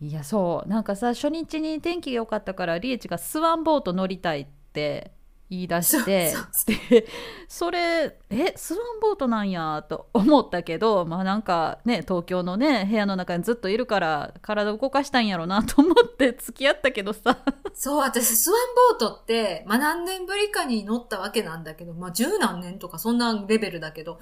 [0.00, 0.68] いやそう。
[0.68, 5.12] なんかさ初日に天気が良かったからリエチがスワンボート乗りたいって
[5.48, 6.44] 言い出してそう。
[6.90, 7.06] で
[7.46, 17.38] それえスワンボートなんやと思ったけどまあなんかね東京のね部屋の中にずっといるから体動かしたんやろなと思って付き合ったけどさ。
[17.74, 24.20] そう、私、スワンボートって、まあ、何年ぶりかに乗ったわけなんだけど、まあ、十何年とか、そんなレベルだけど、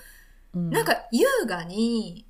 [0.54, 2.26] なんか、優雅に、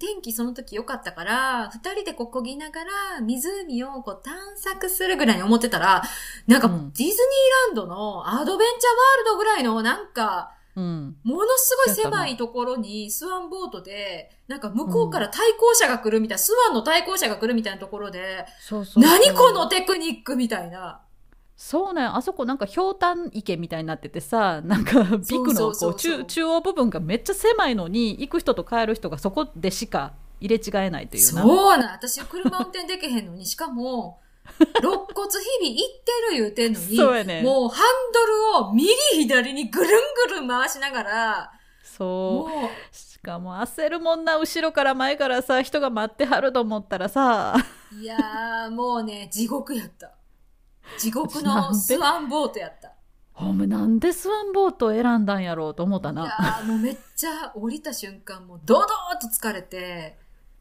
[0.00, 6.02] 天気その時良かったから、二人でここぎながら、湖をこう探索するぐらいに思ってたら、
[6.46, 7.10] なんかディズニー
[7.68, 21.00] ランドのアドベンチャーワールドぐらいの、なんか、うんものすごい狭いところにスワンボートで、なんか向こうから対向車が来るみたいな、スワンの対向車が来るみたいなところで、そうそうそう何このテクニックみたいな。
[21.56, 31.42] そうねあそこなんかひょうたん池みたいになっててさ なんかビクのこう中中央部分がめっちゃ狭いのに行く人と帰る人がそこでしか入れ違えないというな。
[31.42, 31.92] そうなん。
[31.92, 34.20] 私、車運転できへんのに、しかも、
[34.80, 42.60] 肋骨日々いってる言うてんのに、そうやねもうハンドルを右左にぐるんぐるん回しながら、そう。
[42.60, 47.56] もしかも焦るもんな後ろから前からさ人が待ってはると思ったらさ。
[47.92, 50.15] う、いやー、もうね、地獄やった。
[50.98, 52.92] 地獄のスワンボートやった。
[53.32, 56.22] ほんまなんでスワンボートを選んだんやろうと思ったいや
[56.66, 58.88] もうめっちゃ降りた瞬間、もうドドーっ
[59.20, 60.16] と疲れて、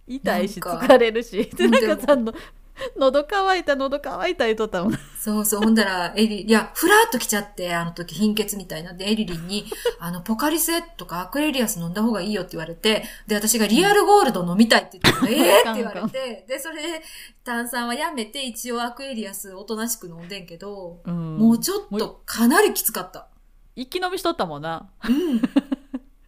[0.07, 1.49] 痛いし疲れるし。
[1.55, 2.33] でうんなんかさの
[2.97, 5.61] 喉乾いた喉乾いた言っとったもんそうそう。
[5.61, 9.65] ほんだら、エリ、いや、ふらっと来ちゃって、あの時貧血みたいなんで、エリリンに、
[9.99, 17.01] あの、ポカリスエとかアクエリアス飲んだ方がいいよって言われて、で、私がリアルゴールド飲みたいって言って、 ええって言われて、で、それで、
[17.43, 23.27] 炭酸はやめて、一応アクエリアスおとなしく飲んでんけど、うんもうちょっとかなりきつかった。
[23.75, 25.41] 一気飲みしとったもんなうん。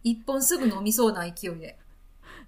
[0.02, 1.78] 一本すぐ飲みそうな勢いで。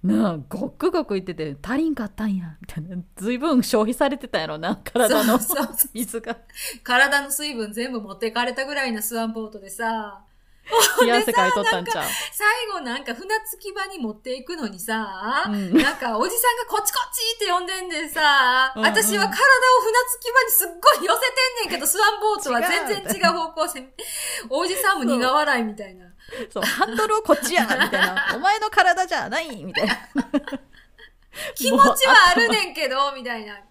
[0.02, 2.56] なあごっくごく言ってて足りんかったんや。
[2.60, 2.96] みたいな。
[3.16, 5.38] 随分消費されてたやろな体の。
[5.92, 6.38] 水が。
[6.82, 10.24] 体の水分全部持ってかれたぐらいなスワンボートでさ、
[11.02, 12.04] 冷や汗かいとったんちゃう。
[12.32, 15.76] 最後なんか船着き場に持っていくのにさ、うん。
[15.76, 18.88] なんかおじさんがこっちこっちって呼んでんでさ、うんうん。
[18.88, 19.38] 私は体を船
[20.18, 23.92] 着き場にすっごい寄せてんねんけど、 スワンボートは全然違う方向性。
[24.48, 26.09] おじさんも苦笑いみたいな。
[26.52, 29.94] そうハンドルをこっちやみたいな お前の体じゃないみたいな
[31.54, 33.54] 気持ちはあるねんけど、みたいな。
[33.54, 33.64] 体は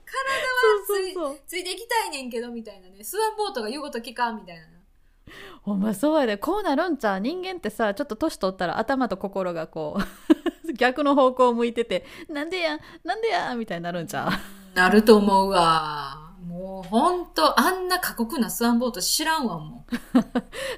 [0.88, 3.04] ついついていきたいねんけど、みたいなね。
[3.04, 4.64] スワンボートが言うこと聞かん、みたいな。
[5.62, 7.20] ほんまそうやでこうなるんちゃう？
[7.20, 10.00] 人間ってさちょっと年取ったら頭と心がこ
[10.68, 14.28] う逆の方向を向いててなんでやなんでやみたいになるんちゃ
[14.74, 14.76] う？
[14.76, 16.29] なると思うわ。
[16.60, 20.18] もうほんと、あんな過酷なスワンボート知らんわ、もう。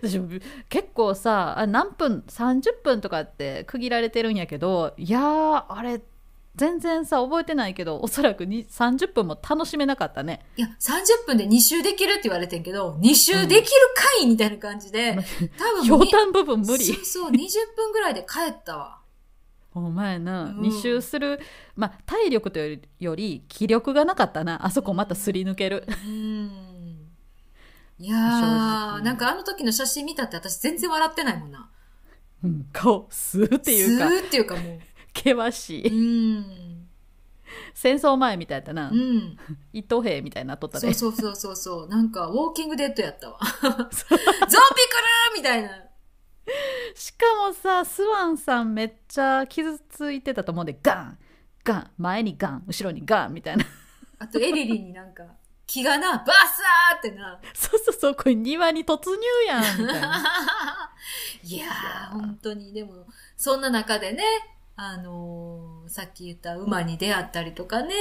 [0.08, 0.20] 私
[0.70, 6.02] 結構さあ何分30分とかって区切られてるんやけどいやーあれ
[6.56, 13.66] 全然さ覚えてないけどおそらくに30分も楽しめなかったねいや、30分で2周できるって言われてんけど、2周できる
[13.96, 15.18] かいみたいな感じで、
[15.58, 17.38] 多分 ひょうたん部分無理そうそう、20
[17.76, 19.01] 分ぐらいで帰ったわ。
[19.74, 21.40] お前な、うん2周する
[21.76, 26.52] まあ体力というより気力がなかったなあそこまたすり抜けるうん。
[27.98, 28.50] いや正ー、
[28.96, 31.70] 直なんかあの時の写真見たって私全然笑ってないもんな。
[32.44, 34.80] うん顔スーっていうかスーっていうかもう。
[35.16, 36.88] 険しういん。
[37.74, 39.38] 戦争前みたいやったな、うん。
[39.74, 41.88] 一等兵みたいになっとったねそうそうそうそうそう。
[41.90, 43.40] なんか、ウォーキングデッドやったわ。
[43.52, 43.90] ゾンビ来る
[45.36, 45.70] みたいな。
[46.96, 51.18] しかもさスワンさんめっちゃ傷ついてたと思うんでガン
[51.64, 53.66] ガン前にガン後ろにガンみたいな
[54.22, 55.24] あと、エリリンになんか、
[55.66, 57.40] 木がな、バサーってな。
[57.56, 60.94] そうそうそう、これ庭に突入やん、みたいな。
[61.42, 64.24] いやー、本当に、でも、そんな中でね、
[64.76, 67.96] あのーさっき言った馬に出会ったりとかね、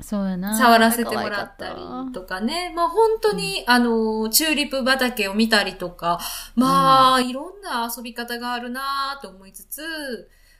[0.00, 0.56] そうやな。
[0.56, 2.72] 触らせてもらったりとかね。
[2.74, 6.20] まあ本当に、あの、チューリップ畑を見たりとか、
[6.54, 9.82] まあ、いろんな遊び方があるなと思いつつ、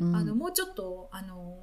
[0.00, 1.56] うんあの、もうちょっと、あの、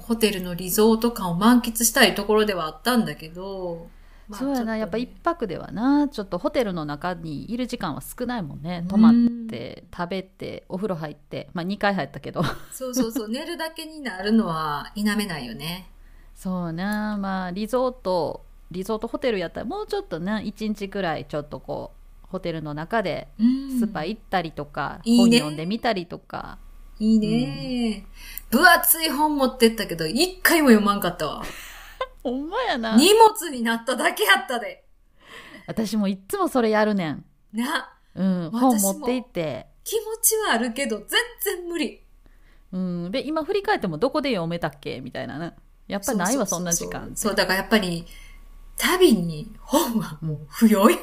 [0.00, 3.88] ホテルのリゾート感を満喫したいところではあったんだけど、
[4.28, 8.84] まあそうやな、やっぱ一ね泊ではな、ちょっとホテルの中にいる時間は少ないもんね。
[8.88, 9.12] 泊まっ
[9.48, 12.42] て、食べて、お風呂入って、まあ2回入ったけど。
[12.72, 15.88] そうそうそう、寝るだけになるのは否めないよね。
[16.42, 21.92] そうな、まあリゾート、リゾートホテルやったらもうちょっとな、1日くらいちょっとこ
[22.24, 26.58] う、ホテルの中でうんスパ行ったりとか、いいね本読んでみたりとか。
[26.98, 28.06] いいね、
[28.50, 31.44] 分厚い本持ってったけど、一回も読まんかったわ。
[32.24, 32.96] ほんまやな。
[32.96, 34.84] 荷物になっただけやったで。
[35.68, 37.24] 私もいっつもそれやるねん。
[37.52, 39.68] な、うん、本持って行って。
[39.84, 41.06] 気持ちはあるけど、全
[41.56, 42.02] 然無理。
[42.72, 45.54] うん、で、今振り返ってもどこで読めたっけみたいなな。
[45.88, 47.12] やっぱないわ、そんな時間。
[47.14, 48.06] そう、だからやっぱり、
[48.76, 50.96] 旅に本はもう不要や。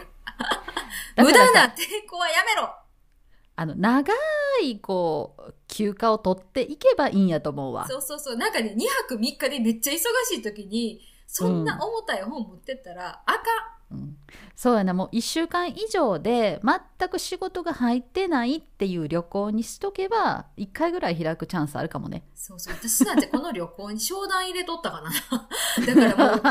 [1.17, 2.73] 無駄な抵抗はやめろ
[3.55, 4.13] あの、長
[4.63, 7.87] い、こう、休暇を取っていけばいいんやと思うわ。
[7.89, 8.37] そうそうそう。
[8.37, 14.17] なんかね、2泊3日でめっちゃ忙しい時に、そんな重たい本持ってったら、あかうん
[14.60, 22.17] そうやな、もう1週間以上で全く仕事が入ってないっていう旅行にしとけば、1回ぐらい開くチャンスあるかもね。
[22.17, 22.21] ん。
[22.36, 22.73] そうそう。
[22.75, 25.10] 私なんてこの旅行に商談入れとったかな。
[25.88, 26.41] だからもう、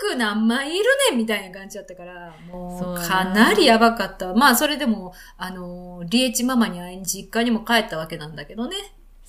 [0.00, 4.34] 服何枚いるねんみたいな感じだったから、もう、かなりやばかった。
[4.34, 8.76] まあ、それでも、あの、リエチママに会いに実家にも帰ったわけなんだけどね。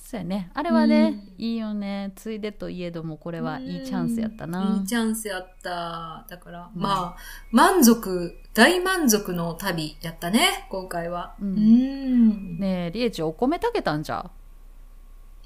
[0.08, 0.52] そうやね。
[0.54, 2.12] あれはね、うんいいよね。
[2.14, 4.46] ついでといえども、これはいいチャンスやったう。
[4.46, 6.24] なんいいチャンスやった。
[6.28, 7.16] だから、うんまあ、
[7.50, 11.34] 満足、大満足の旅やったね、今回は。
[11.40, 12.58] ううんん。
[12.60, 14.30] ねえ、リエチお米炊けたんじゃ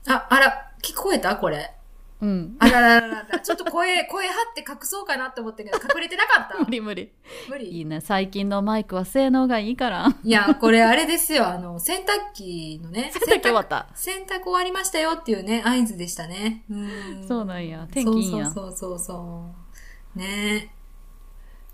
[0.07, 1.37] あ、あら、聞こえた？
[1.37, 1.73] これ。
[2.21, 2.57] ううん。
[2.59, 6.59] あららららら、ちょっと声、 声張って隠そうかなって思ったけど、隠れてなかった？
[6.65, 7.11] 無理無理。
[7.49, 7.69] 無理？
[7.71, 8.01] いいね。
[8.01, 10.15] 最近のマイクは性能がいいから。
[10.23, 13.89] いや、これあれですよ、あの、洗濯機のね、洗濯機終わった？
[13.95, 16.65] 洗濯終わりましたよっていうね、合図でしたね。
[16.71, 17.87] うんそうなんや。
[17.91, 18.51] 天気いいんや。
[18.51, 19.45] そうそうそうそ
[20.17, 20.19] う。
[20.19, 20.75] ね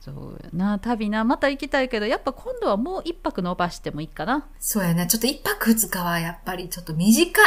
[0.00, 0.78] そうやな。
[0.78, 1.24] 旅な。
[1.24, 4.46] また行きたいけど、やっぱ今度はもう一泊伸ばしてもいいかな。
[4.61, 7.44] そうやな、ちょっと一泊二日はやっぱりちょっと短い。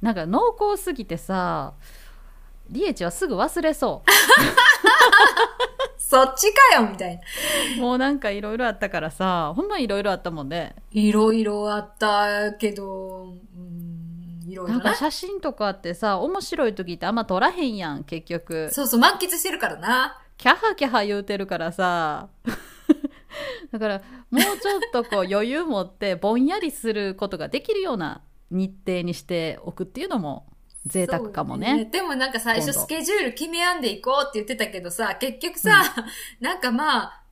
[0.00, 1.74] なんか濃厚すぎてさ、
[2.70, 4.02] リエチはすぐ忘れそ
[5.96, 7.22] そっちかよみたいな。
[7.78, 7.80] う。
[7.80, 10.74] もうなんかいろいろあったからさ、ほんまいろいろあったもんね。
[10.90, 14.84] いろいろあったけど、うん、いろいろな。
[14.84, 18.70] なんか写真とかってさ、面白い時ってあんま撮らへんやん、結局。
[18.72, 20.22] そうそう、満喫してるからな。
[20.38, 22.28] キャハキャハ言うてるからさ。
[23.70, 30.46] だから、もうちょっとこう余裕持ってぼんやりすることができるような日程にしておくっていうのも
[30.86, 31.84] 贅沢かもそうね。
[31.84, 35.82] でもなんか最初スケジュール決めやんでいこうって言ってたけどさ、結局さ、
[36.40, 37.22] なんかまあ、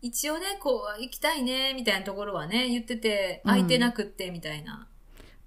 [0.00, 4.86] 一応ね、こう、行きたいね、みたいなところはね、言ってて、うん空いてなくって、みたいな。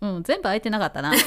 [0.02, 1.14] うん、全部空いてなかったな。
[1.16, 1.18] ホ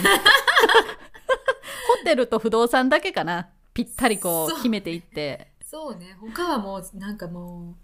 [2.05, 3.49] テルと不動産だけかな。
[3.73, 5.53] ぴったりこう決めていって。
[5.63, 7.84] そうね、他はもう、なんかもう、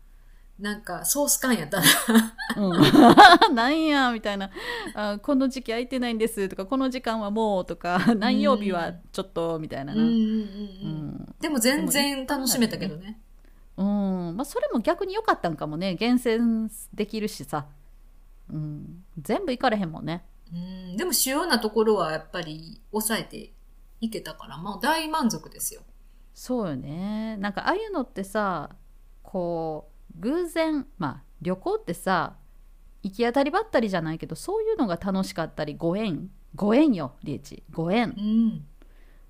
[0.60, 1.86] なんかソース感やったな。
[2.56, 4.50] うん、 なんやみたいな。
[4.94, 11.34] あこの時期空いてないんですとかこの時間はもうとか何曜日はちょっとみたいなうん。
[11.40, 13.20] でも全然楽しめたけどね。
[13.76, 14.36] うん。
[14.36, 15.94] まあ、それも逆に良かったんかもね。
[15.94, 17.66] 厳選できるしさ、
[18.52, 20.24] うん、全部行かれへんもんね。
[20.52, 23.52] うん、でも主要なところはやっぱり抑えて
[24.00, 25.80] いけたから、まあ大満足ですよ。
[26.34, 27.36] そうよね。
[27.38, 28.70] なんかああいうのってさ
[29.22, 32.36] こう偶然まあ旅行ってさ
[33.02, 37.62] 行き当たりばったりじゃないけどそういうのが楽しかったりご縁ご縁よリエチ。
[37.70, 38.14] ご縁。
[38.16, 38.66] うん。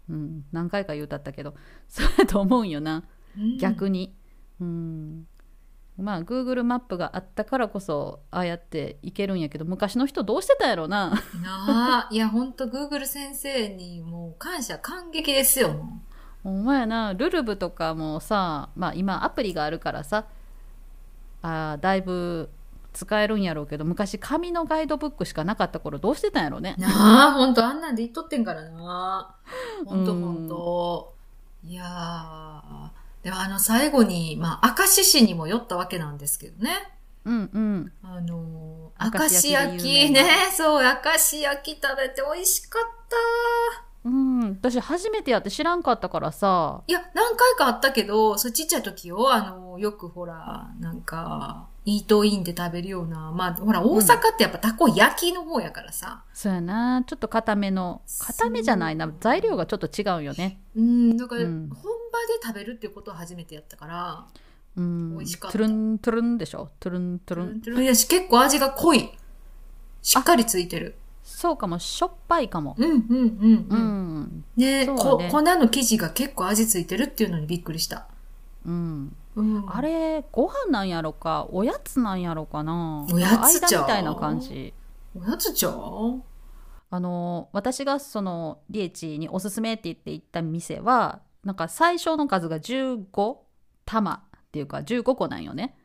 [0.09, 1.55] うん、何回か言うたったけど
[1.87, 3.05] そうやと思うんよな。
[3.39, 3.59] うん。
[3.59, 4.17] 逆に、
[4.61, 5.27] うん、
[5.97, 11.11] まあ Google マップがあったからこそああやって行けるんやけど昔の人どうしてたやろな。
[11.43, 16.03] なあ、いや、ほんと、Google 先生にもう感謝、感激ですよ、も
[16.43, 17.15] ほんまやな。
[17.15, 20.27] ルルブとかもさまあ今アプリがあるからさ
[21.43, 22.51] あーだいぶ
[22.93, 26.81] 使えるんやろうけど昔紙のガイドブックしかなかった頃どうしてたんやろうねう。
[26.83, 29.35] なあ、ほんと、あんなんで言っとってんからな。
[29.87, 31.15] ほんと、うんほんと。
[31.65, 32.91] いやー。
[33.23, 36.93] でも、あの、最後に、まあ、明石市にも寄ったわけなんですけどね。
[37.27, 40.25] うんうんあのー、明明石石焼きね。
[40.57, 43.90] そう、明石焼き食べて美味しかった。
[44.03, 46.83] うん私初めてやって知らんかったからさ。
[46.87, 56.25] いや、何回かあったけど、それちっちゃい時よ、あの、よくほら、なんか、イートインで食べるような、まあ、ほら、大阪ってやっぱタコ焼きの方やからさ。
[56.33, 57.05] そうやな。
[57.07, 59.11] ちょっと固めの固めじゃないな。
[59.21, 60.61] 材料がちょっと違うよね。
[60.75, 61.69] うん、だから、うん。
[61.69, 61.95] 本場で
[62.43, 64.27] 食べるっていうことを初めてやったから、
[64.77, 65.19] うん。
[65.19, 65.59] 美味しかった。
[65.59, 66.71] トゥルントゥルンでしょ？
[66.81, 69.11] トゥルントゥルントゥルントゥルンやし、結構味が濃い。
[70.01, 70.95] しっかりついてる。
[71.23, 72.75] そうかもしょっぱいかも。
[72.79, 73.67] うん、うん、うん。
[73.69, 74.21] ううん。
[74.23, 75.29] んねそうね。
[75.31, 78.07] こ粉の生地が結構味ついてるっていうのにびっくりした。
[78.67, 79.17] うん。
[79.37, 83.07] うん、あれご飯なんやろかおやつなんやろかな。
[83.13, 83.83] おやつじゃん。
[83.83, 84.75] 間みたいな感じ。
[85.15, 86.23] おやつじゃん。
[86.93, 93.37] あの私がそのリエチにおすすめって言って行った店はなんか最小の数が15
[93.87, 95.77] 玉っていうか15個なんよね。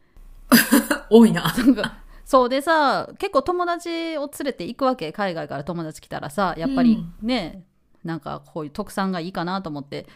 [1.11, 1.53] 多いな。
[1.55, 7.63] なんかそうでさ結構友達を連れて行くわけ海外から友達来たらさやっぱりね、
[8.03, 10.07] なんかこういう特産がいいかなと思って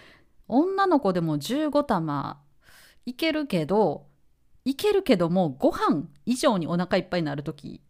[0.47, 2.41] 女の子でも15玉
[3.05, 4.07] いけるけど
[4.65, 7.81] いけるけどもご飯以上にお腹いっぱいになる時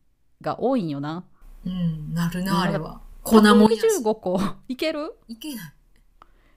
[0.41, 1.25] が多いんよな。
[1.65, 3.01] うん、なるうんな、あれは。
[3.23, 3.81] 粉もんやし。
[4.01, 5.13] 15個いける？
[5.27, 5.73] いけない。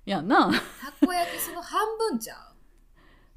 [0.07, 0.51] いやな。
[0.51, 2.35] たこ焼きその半分じゃ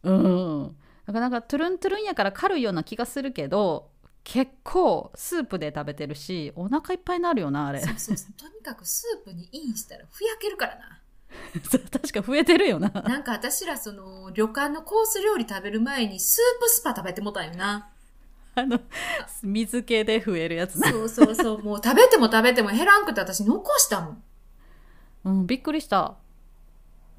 [0.03, 0.11] う。
[0.11, 0.75] うん。
[1.05, 3.91] だからなんかトゥルントゥルンやから軽いような気がするけど
[4.25, 8.33] 結構スープで食べてるしお腹いっぱいになるよなあれそうそうそう。
[8.33, 11.01] とにかくスープにインしたらふやけるからな。
[11.91, 17.89] 確か増えてるよななんか私らその旅館のコース料理食べる前にスープスパ食べてもたんよな。
[18.55, 18.79] あの
[19.43, 21.63] 水気で増えるやつなそうそうそう。
[21.63, 24.23] もう食べても食べても減らんくて私残したもん。
[25.25, 26.15] うんびっくりした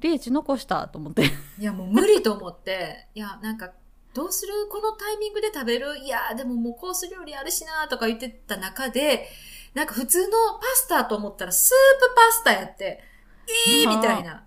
[0.01, 1.23] リーチ残したと思って
[1.59, 3.07] いやもう無理と思って。
[3.15, 3.71] いや、なんか、
[4.17, 4.67] どうする？
[4.67, 5.95] このタイミングで食べる？
[5.99, 9.29] いや、でももうコース料理あるしなとか言ってた中で、
[9.75, 12.99] なんか普通のパスタと思ったらスープパスタやって、
[13.67, 14.43] えーみたいな。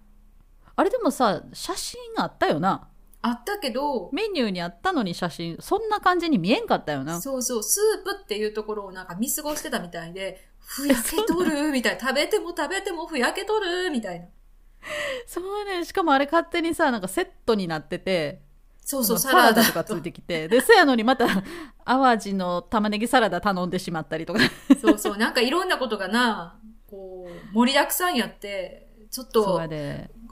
[0.74, 2.88] あれでもさ写真あったよな
[3.22, 12.00] あったけど、メニューにあったのに写真そんな感じに見えんかったよなそうそう、スープっていうところをなんか見過ごしてたみたいで、ふやけとるみたいな。
[12.08, 14.26] 食べても食べてもふやけとるみたいな。
[15.26, 18.40] そうねしかもあれ勝手にさなんかセットになってて
[18.90, 20.48] そうそう、サラダとかついてきて。
[20.48, 21.26] でせやのにまた
[21.84, 24.40] 淡路の玉ねぎサラダ頼んでしまったりとか。
[24.80, 26.58] そうそう、なんかいろんなことがな、
[26.90, 29.60] こう、盛りだくさんやって、ちょっと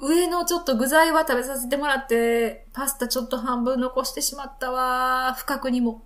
[0.00, 5.34] 上のちょっと具材は食べさせてもらって、パスタちょっと半分残してしまったわ。
[5.36, 6.04] 不覚にも。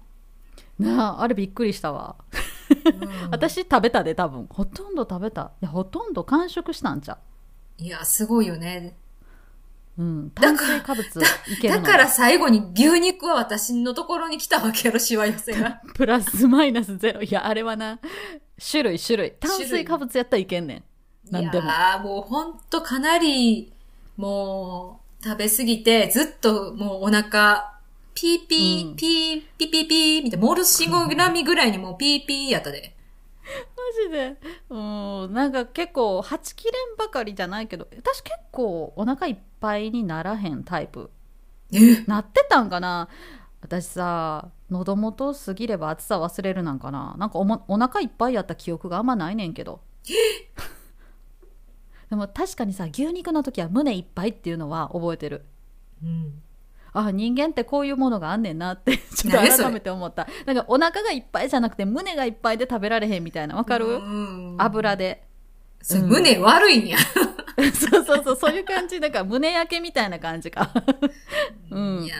[0.78, 2.16] なああれびっくりしたわ。
[2.70, 3.30] うん。
[3.30, 4.46] 私食べたで多分。
[4.50, 5.52] ほとんど食べた。
[5.60, 7.18] いやほとんど完食したんちゃ
[7.78, 8.96] いや、すごいよね。
[10.02, 10.34] ううん。
[10.34, 11.82] だ炭水化物いけるの。
[11.82, 15.80] だから最後に牛肉は私のところに来たわけやろ、しわ寄せが。
[15.94, 17.22] プラスマイナスゼロ。
[17.22, 17.98] いやあれはな
[18.70, 19.32] 種類種類。
[19.32, 20.84] 炭水化物やったらいけんねん。
[21.30, 21.64] なんでも。
[21.64, 23.72] いやーもうほんとかなり、
[24.16, 27.78] もう、食べ過ぎて、ずっともうお腹、
[28.14, 28.96] ピーピー、うん。
[28.96, 32.94] ピー、ピーピーピー、みたいな、モールス信号グラミぐらいにもうピーピーやったで。
[33.44, 34.36] マジで。
[34.70, 34.76] う
[35.28, 41.10] んなんか結構はちきれんばかりじゃないけど私結構お腹いっぱいにならへんタイプ。
[41.72, 42.04] え？
[42.06, 43.08] なってたんかな？
[43.60, 47.14] 私さ喉元過ぎれば暑さ忘れるなんかな？
[47.18, 49.80] なんかお,、もお腹いっぱいやった記憶があんまないねんけど。
[52.10, 55.44] でも確かにさ牛肉の時は胸いっぱいっていうのは覚えてる。
[56.02, 56.42] うん。
[56.94, 60.26] あ人間ってこういうものがあんねんなって ちょっと改めて思った。
[60.46, 63.56] なんかお腹がいっぱいじゃなくて胸がいっぱいで食べられへんみたいな。
[63.56, 64.56] わかる、うん。
[64.58, 65.26] 油で。
[65.80, 66.98] それ胸悪いんや。
[67.74, 69.00] そうそうそうそういう感じ。
[69.00, 70.70] だから胸焼けみたいな感じか。
[71.70, 72.04] うん。
[72.04, 72.16] いや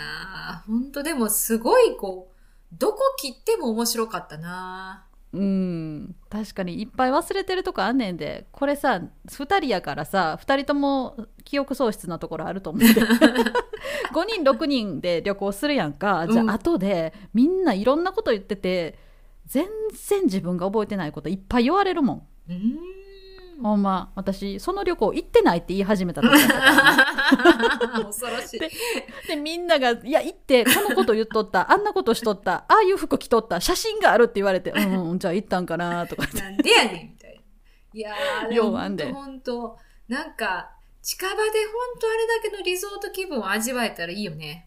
[0.67, 13.05] ー、ほんとでもすごいこう、どこ切っても面白かったなうん確かにいっぱい忘れてるとこあんねんでこれさ2人やからさ2人とも記憶喪失なところあると思って5
[14.27, 16.27] 人6人で旅行するやんか。
[16.31, 18.99] じゃうんあ後でみんないろんなこと言ってて
[19.47, 19.66] 全
[20.09, 22.27] 然自分が覚えてないこといっぱい言われるもん。
[22.49, 22.53] う
[23.61, 26.49] ほんま私その旅行行ってないって言い始めた時だった。
[26.49, 26.62] か
[27.93, 28.61] らね恐ろしい。
[28.61, 28.71] で
[29.29, 37.41] でみんなが「いや行ってこのこと言っとった あんなことしとったああいう服着とった写真がある」って言われて「うんうんじゃあ行ったんかな」とかなんでやねんみたいな。
[37.95, 39.12] いやー、ようあんで。
[39.12, 39.77] ほんと
[40.09, 40.71] なんか、
[41.03, 44.67] 近場でほんとあれだけのリゾート気分を味わえたらいいよね。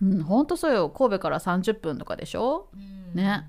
[0.00, 0.90] うん、ほんとそうよ。
[0.90, 2.68] 神戸から30分とかでしょ？
[2.74, 3.14] うん。
[3.14, 3.48] ね。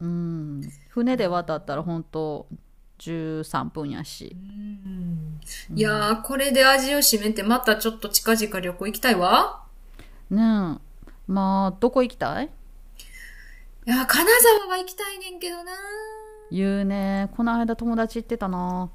[0.00, 0.62] うん。
[0.90, 2.46] 船で渡ったらほんと
[2.98, 4.34] 13分やし。
[4.34, 5.40] うん。
[5.74, 9.64] いやー、これで味を占めて、またちょっと近々旅行行きたいわ。
[10.30, 10.42] ねえ。
[11.26, 12.46] まあどこ行きたい？
[12.46, 15.72] いやー、金沢は行きたいねんけどな
[16.50, 17.30] 言うね。
[17.36, 18.90] この間友達行ってたな。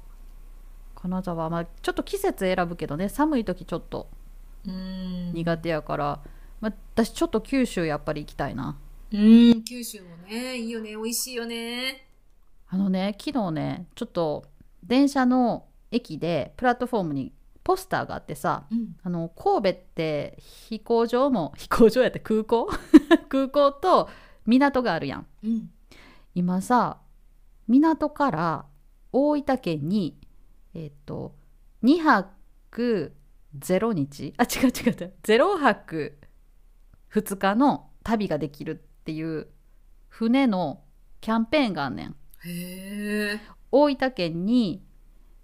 [0.94, 1.50] 金沢。
[1.50, 3.08] まあちょっと季節選ぶけどね。
[3.08, 4.08] 寒い時ちょっと
[4.66, 5.32] うん。
[5.34, 6.20] 苦手やから、
[6.60, 8.78] まあ、私ちょっと九州やっぱり行きたいな。
[9.12, 12.06] うん、九州もね、いいよね、美味しいよね。
[12.74, 14.44] あのね昨日ねちょっと
[14.82, 18.96] 電車の駅でプラットフォームにポスターがあってさうん。
[19.04, 22.68] あの神戸って飛行場も 飛行場やって空港？
[23.30, 24.08] 空港と
[24.44, 25.70] 港があるやんうん。
[26.34, 26.98] 今さ
[27.68, 28.66] 港から
[29.12, 30.18] 大分県に
[30.74, 31.34] えっと
[31.84, 33.14] 2泊
[33.56, 34.34] 0日？
[34.36, 36.18] あ違う違う違う0泊
[37.12, 39.46] 2日の旅ができるっていう
[40.08, 40.82] 船の
[41.20, 42.16] キャンペーンがあんねん。
[43.70, 44.82] 大分県に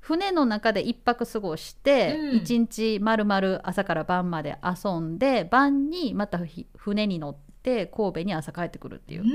[0.01, 2.37] 船の中で一泊過ごしてうん。
[2.37, 9.23] 一日まるまる朝から晩まで遊んで晩にまたひ船に乗って神戸に朝帰ってくるっていう。
[9.23, 9.29] うん。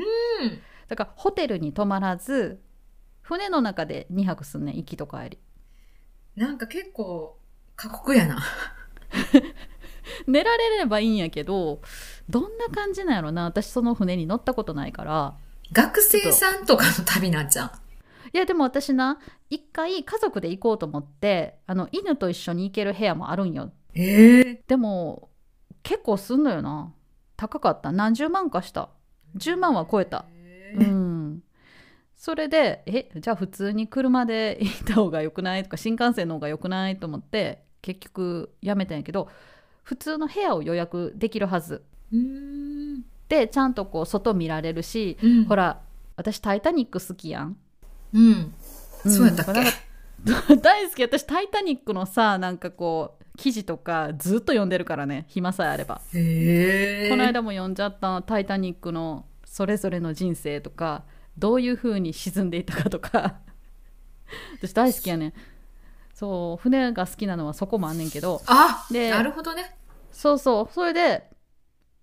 [0.88, 2.62] だからホテルに泊まらず
[3.22, 5.40] 船の中で2泊すんねん行きと帰り。
[6.36, 7.40] なんか結構、
[7.78, 8.38] 過酷やな。
[10.28, 11.82] 寝られればいいんやけど
[12.30, 13.46] どんな感じなんやろな。
[13.46, 15.38] 私その船に乗ったことないから
[15.72, 17.72] 学生さんとかの旅なんじゃん。
[18.34, 23.72] いやでも私な一回家族で行こうと思ってあの犬と一緒に行ける部屋もあるんよ。
[23.94, 24.64] ええ。
[24.68, 25.30] でも
[25.84, 26.94] 結構すんのよな。
[27.38, 27.92] 高かった。
[27.92, 28.90] 何十万かした。
[29.38, 30.26] 10万は超えた。
[30.30, 31.42] うへえん。
[32.18, 35.64] それでえじゃあ普通に車で行った方が良くない？
[35.64, 36.98] とか新幹線の方が良くない？
[37.00, 39.30] と思って結局やめたんやけど
[39.84, 41.84] 普通の部屋を予約できるはず。
[42.12, 43.04] うん。
[43.30, 45.46] でちゃんとこう外見られるし、うん。
[45.46, 45.82] ほら
[46.16, 47.58] 私「タイタニック」好きやん、
[48.14, 48.54] うん。
[49.04, 49.12] うん。
[49.12, 49.64] そうやったっけ？
[50.24, 51.02] だから 大好き。
[51.04, 55.26] 私「タイタニック」のさなんかこう記事とかずっと読んでるからね。
[55.28, 56.02] 暇さえあれば。
[56.14, 57.10] へえ。
[57.10, 61.04] この間も読んじゃった「タイタニック」のそれぞれの人生とか
[61.38, 63.40] どういう風に沈んでいったかとか。
[64.60, 65.34] 私大好きやねん。
[66.14, 68.42] そう船が好きなのはそこもあんねんけど。
[68.48, 69.76] あ、でなるほどね。
[70.12, 70.74] そうそう。
[70.74, 71.30] それで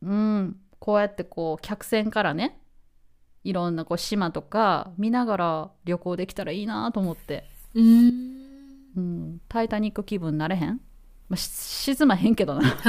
[0.02, 2.58] うんこうやってこう客船からね
[3.44, 8.42] いろんなこう島とか見ながら旅行できたらいいなと思って、うーん。
[8.96, 10.80] うん、タイタニック気分なれへん、
[11.28, 11.46] まあ、し
[11.94, 12.62] 沈まへんけどな、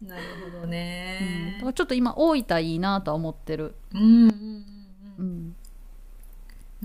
[0.00, 1.66] なるほどうん、ねだか。
[1.66, 4.64] らちょっと今大分いいなとは思ってる、うん。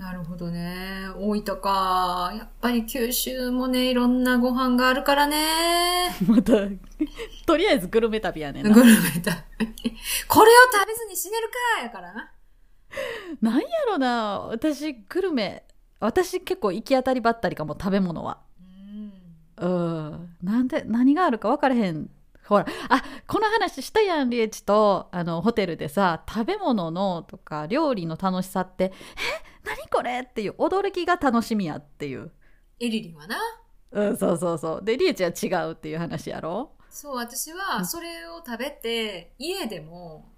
[0.02, 1.06] ん、なるほどね。
[1.16, 2.32] 大分か。
[2.36, 5.36] やっぱり九州もね、いろんなご飯があるからね。
[6.26, 6.52] また
[7.46, 9.32] とりあえずグルメ旅やねんなグルメだ。
[10.28, 12.32] これを食べずに死ねるかやからな。
[13.40, 15.64] なんやろな私グルメ
[15.98, 18.38] 私結構行き当たりばったりかも食べ物は
[19.60, 19.68] うん。
[19.68, 19.68] う
[20.16, 22.10] んなんで何があるか分からへん
[22.46, 30.20] ほらあこの話したやんリエチとあのホテルでさ食べ物のとか料理の楽しさってえ何これ？
[30.20, 32.30] っていう驚きが楽しみやっていう
[32.80, 33.36] エリリンはな。
[33.92, 36.70] うんそうそうそうでリエチは違うっていう話やろ？
[36.90, 40.28] そう、私うんはそれを食べて、家でも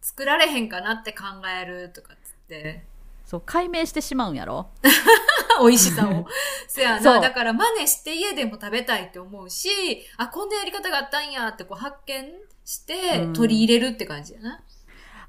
[0.00, 1.24] 作られへんかなって考
[1.60, 2.84] えるとかっつって。
[3.24, 4.68] そう解明してしまうんやろ？
[5.60, 6.26] 美味しさを。
[6.68, 7.20] せやな。
[7.20, 9.68] だから真似して家でも食べたいって思うし、
[10.16, 12.32] あ、こんなやり方があったんやってこう発見
[12.64, 14.62] してうん取り入れるって感じやな。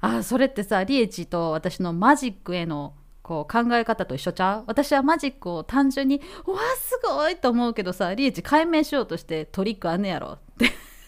[0.00, 2.94] あそれってさリエチと私のマジックへの
[3.28, 4.64] こう考え方と一緒ちゃう？
[4.66, 10.64] 私はマジックを単純にうわすごいと思うけどさリエチ解明しようとしてトリックあんねやろって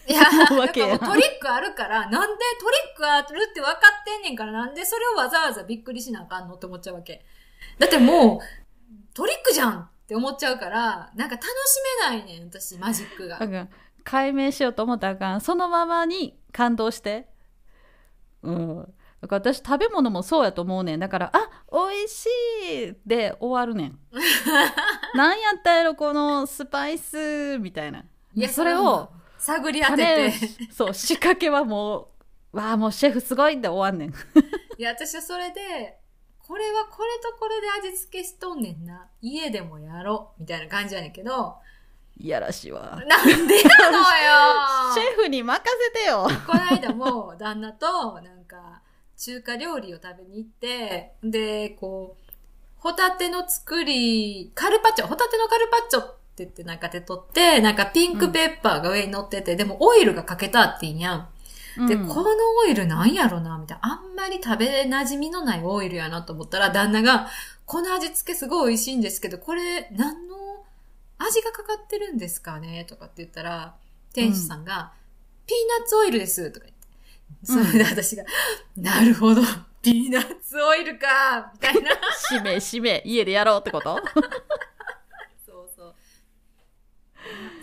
[0.07, 7.25] いや、 思うわけやだからもうトリックあるから、なんでトリックあるって分かってんねんから、なんでそれをわざわざびっくりしなあかんのって思っちゃうわけ。
[7.79, 8.39] だってもう、
[9.13, 11.47] トリックじゃんって思っちゃうから、なんか楽し
[12.01, 13.39] めないねん、私、マジックが。
[14.03, 15.41] 解明しようと思ったらあかん。
[15.41, 17.27] そのままに感動して。
[18.43, 20.99] うんだから私食べ物もそうやと思うねん。
[20.99, 22.27] だからあ美味し
[22.89, 23.99] いで終わるねん。
[25.15, 28.03] なんやったやろこのスパイスみたいな。
[28.33, 30.73] いやそれを、探り当て種て。
[30.73, 32.09] そう仕掛けはも
[32.53, 34.09] うわあもうシェフすごいで終わんねん。
[34.77, 35.99] いや、私はそれで、
[36.39, 39.07] これはこれとこれで味付けしとんねんな。
[39.21, 40.41] 家でもやろう。
[40.41, 41.57] みたいな感じやねんけど、
[42.17, 43.01] いやらしいわ。
[43.07, 44.03] なんでやのよ。
[44.93, 45.61] シェフに任
[45.93, 46.27] せてよ。
[46.45, 48.80] この間も旦那となんか
[49.23, 52.33] 中華料理を食べに行って、で、こう、
[52.77, 61.29] ホタテの作り、カルパッチョ、ホタテのカルパッチョって言ってなんか手取って、なんかピンクペッパーが上に乗ってて、でもオイルがかけたっていいんや
[61.77, 61.87] ん。
[61.87, 62.31] で、うんこの
[62.63, 63.93] オイルなんやろなみたいな。
[63.93, 67.27] あんまり食べ馴染みのないオイルやなと思ったら、旦那が、
[67.67, 70.35] この味付けすごい美味しいんですけど、これ、何の
[71.19, 73.75] 味がかかってるんですかねとかって言ったら、
[74.13, 74.93] 店主さんが、
[75.45, 76.65] ピーナッツオイルですとか。
[77.43, 78.23] それで私が、
[78.77, 79.41] なるほど、
[79.81, 81.91] ピーナッツオイルか、みたいな。
[82.13, 83.99] しめしめ、家でやろうってこと？
[85.45, 85.95] そうそう。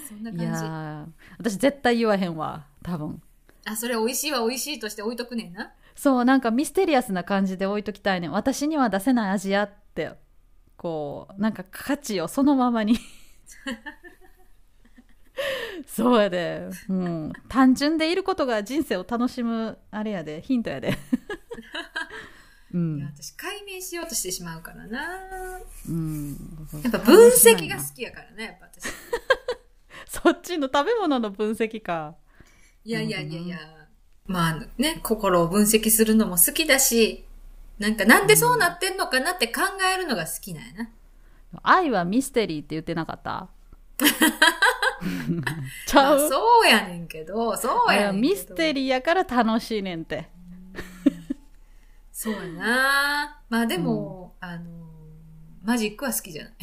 [0.09, 1.14] そんな感じ。
[1.39, 3.23] 私絶対言わへんわ、多分。
[3.64, 5.73] あ、それ美味しいは美味しいとして置いとくねんな。
[5.95, 8.33] そう、なんかミステリアスな感じで置いときたいねん。
[8.33, 10.12] 私には出せない味やって、
[10.77, 12.99] こう、なんか価値をそのままに
[15.86, 20.43] そうやで、うん、単純でいることが人生を楽しむあれやで。
[20.43, 20.89] ヒントやで。
[22.74, 25.61] ういや、ん、私解明しようとしてしまうからな。
[25.89, 26.36] うん、
[26.82, 28.93] やっぱ分析が好きやからね、やっぱ私。
[30.22, 32.14] そっちの食べ物の分析か。
[32.84, 33.59] いやいやいやいや。
[34.26, 37.24] まあね、心を分析するのも好きだし、
[37.78, 39.62] なんかなんでそうなってんのかなって考
[39.95, 40.91] えるのが好きなんやな。
[41.62, 43.49] 愛はミステリーって言ってなかった？
[45.86, 48.20] ちまあゃうそうやねんけど、そうやねん。
[48.20, 50.28] ミステリーやから楽しいねんて
[52.12, 53.40] そうやな。
[53.49, 54.64] まあでも、あの、
[55.62, 56.55] マジックは好きじゃない。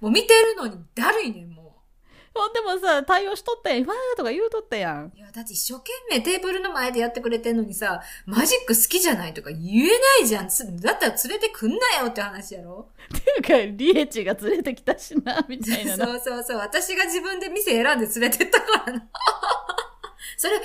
[0.00, 1.57] もう見てるのにだるいねん、も
[2.38, 5.12] ほんでもさ対応しとったやんわーとか言うとったやんう。
[5.14, 10.48] いや、だって一生懸命テーブルの前でやってくれてんのにさ、マジック好きじゃないとか言えないじゃん。
[10.48, 16.58] つだったら連れてくんなよって話やろっていうかリエチが連れてきたしなみたいななそうそうそう。
[16.58, 19.08] 私が自分で店選んで連れてったからな。
[20.36, 20.60] それ、エ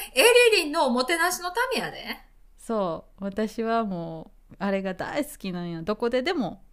[0.51, 2.33] リリンのおもてなしのためやで。
[2.57, 6.63] そう私はもうあれが大好きなんやどこででも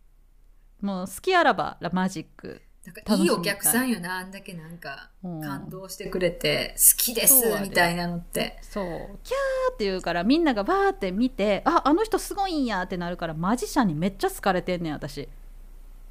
[0.81, 8.59] もう好きあらばマジックなんかいいお客さんよな、あんだけなんかうん感動してくれて、好きですみたいなのって。
[8.63, 8.85] そう。
[8.85, 15.29] キャーって言うからみんながバーって見てああの人すごいんやってなるからマジシャンにめっちゃ好かれてんねん私。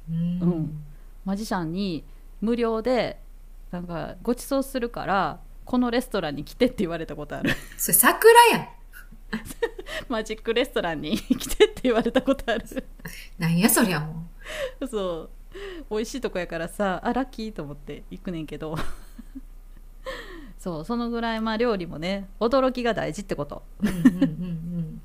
[0.08, 0.16] うん。
[0.16, 0.84] うん。
[1.24, 2.04] マジシャンに
[2.40, 3.18] 無料で
[3.72, 7.50] なんかご馳走するからこのレストランに来てって言われたことある。
[7.76, 8.68] それ桜やん。
[10.08, 12.64] マジックレストランに来てって言われたことある。
[13.38, 14.28] なんやそりゃも
[14.88, 15.30] そう
[15.90, 18.76] 美味しいとこやからさあラッキーと思って行くねんけど。
[20.58, 23.86] そうそのぐらいまあ料理もね驚きが大事ってこと、う。
[23.86, 25.00] うん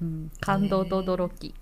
[0.00, 1.54] うん 感動と驚き。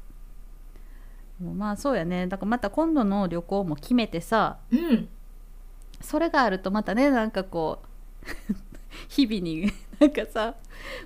[1.41, 2.26] もうまあそうやね。
[2.26, 4.78] だからまた今度の旅行も決めてさうん。
[4.78, 5.09] うん。
[6.03, 7.83] それがあるとまたねなんかこ
[8.22, 8.26] う
[9.09, 10.55] 日々になんかさ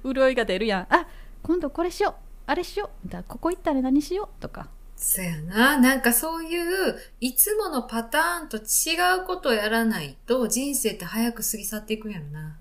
[0.05, 0.87] 潤いが出るやん。
[0.93, 1.07] あ
[1.43, 2.15] 今度これしよう。
[2.47, 2.91] あれしよう。
[3.05, 3.25] みたいな。
[3.29, 4.43] ここ行ったら何しよう。
[4.43, 5.79] とかそやな。
[5.79, 6.57] なんかそうい
[6.91, 12.57] う、いつものパターンと違うことをやらないと、人生って早く過ぎ去っていくんやろな。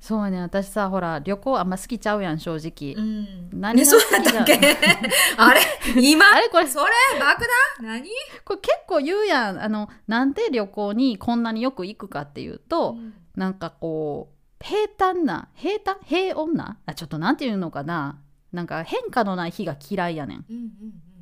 [0.00, 0.40] そうやね。
[0.40, 3.50] 私さほら旅行あんま好きちゃうやん正直、うん。
[3.52, 4.54] 何がねそうやったっけ？
[5.36, 5.60] あれ
[6.00, 6.26] 今？
[6.32, 6.66] あれこれ。
[6.68, 7.42] それ爆
[7.80, 8.00] 弾？
[8.00, 8.08] 何？
[8.44, 9.60] これ結構言うやん。
[9.60, 13.14] あのなんで旅行にこんなによく行くかっていうと、うん。
[13.34, 16.78] なんかこう平坦な平坦平穏な？
[16.86, 18.20] あちょっとなんていうのかな。
[18.52, 20.44] なんか変化のない日が嫌いやねん。
[20.48, 20.70] うんうん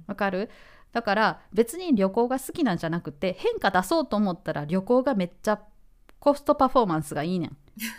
[0.06, 0.50] わかる？
[0.92, 5.60] だから別に旅行が好きなんじゃなくて変化出そうと思ったら旅行がめっちゃ
[6.20, 7.56] コストパフォーマンスがいいねん。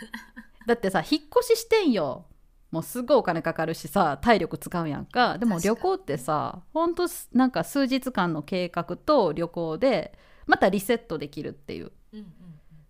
[0.66, 2.26] だってさ引っ越ししてんよ。
[2.72, 5.38] もうすごいお金かかるしさ体力使うやんか。
[5.38, 11.92] でも旅行ってさほんとなんか数日間の計画と旅行でまたリセットできるっていう。
[12.12, 12.26] うんうん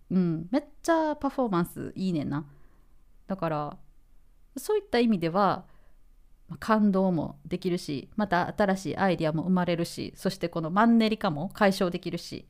[0.09, 2.45] うん、めっちゃパフォーマンスいいねんな。
[3.27, 3.77] だから
[4.55, 5.76] そういった意味ではまあ
[6.59, 12.47] 感動もできるしまた新しいアイディアも生まれるしそしてこのマンネリ化も解消できるし。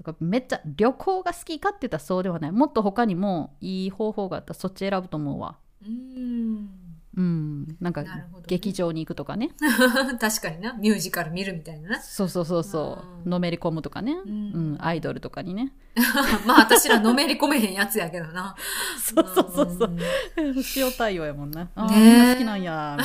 [0.00, 2.52] だかめっちゃ旅行が好きかって言ったらそうではない。
[2.52, 5.58] もっと他にもいい方法があったらそっち選ぶと思うわ。
[5.86, 6.70] うん。
[7.16, 7.76] うん。
[7.80, 8.04] なんか
[8.46, 9.50] 劇場に行くとかね。
[10.20, 10.72] 確かにな。
[10.74, 12.00] ミュージカル見るみたいなな。
[12.00, 13.28] そうそうそうそう。
[13.28, 14.16] のめり込むとかね、ん。
[14.16, 15.72] うん、アイドルとかにね。
[16.46, 18.56] まあ私らのめり込めへんやつやけどな。
[18.98, 19.96] そうそうそうそう。
[20.36, 20.64] うん。
[20.76, 21.68] 塩対応やもんな。
[21.74, 22.00] あーねえ。
[22.00, 22.98] みんな好きなんや。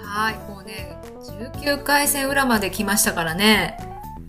[0.03, 0.35] はい。
[0.49, 0.97] もうね、
[1.63, 3.77] 19回戦裏まで来ましたからね。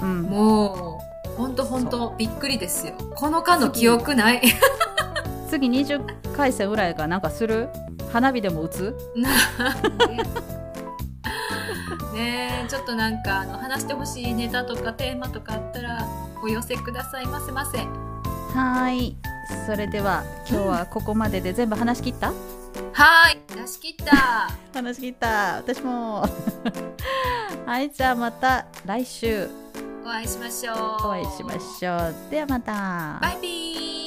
[0.00, 0.91] うんもう、
[1.36, 2.94] ほんとほんとびっくりですよ。
[3.14, 4.42] この間の記憶ない？
[5.48, 7.68] 次20回戦裏やからなんかする？
[8.12, 8.94] 花火でも打つ？
[12.14, 16.06] ねえちょっとなんかあの話してほしいネタとかテーマとかあったら
[16.42, 17.26] お寄せください。
[17.26, 17.78] ませませ
[18.54, 19.16] はい。
[19.66, 22.32] それでは今日はここまでで全部話し切った？
[22.92, 23.40] はい。
[23.54, 24.50] 出し切った。
[24.74, 25.56] 話し切った。
[25.56, 26.24] 私も。
[27.66, 29.48] はいじゃあまた来週
[30.04, 30.76] お会いしましょう。
[30.76, 32.30] お会いしましょう。
[32.30, 33.18] ではまた。
[33.20, 34.01] バイビー。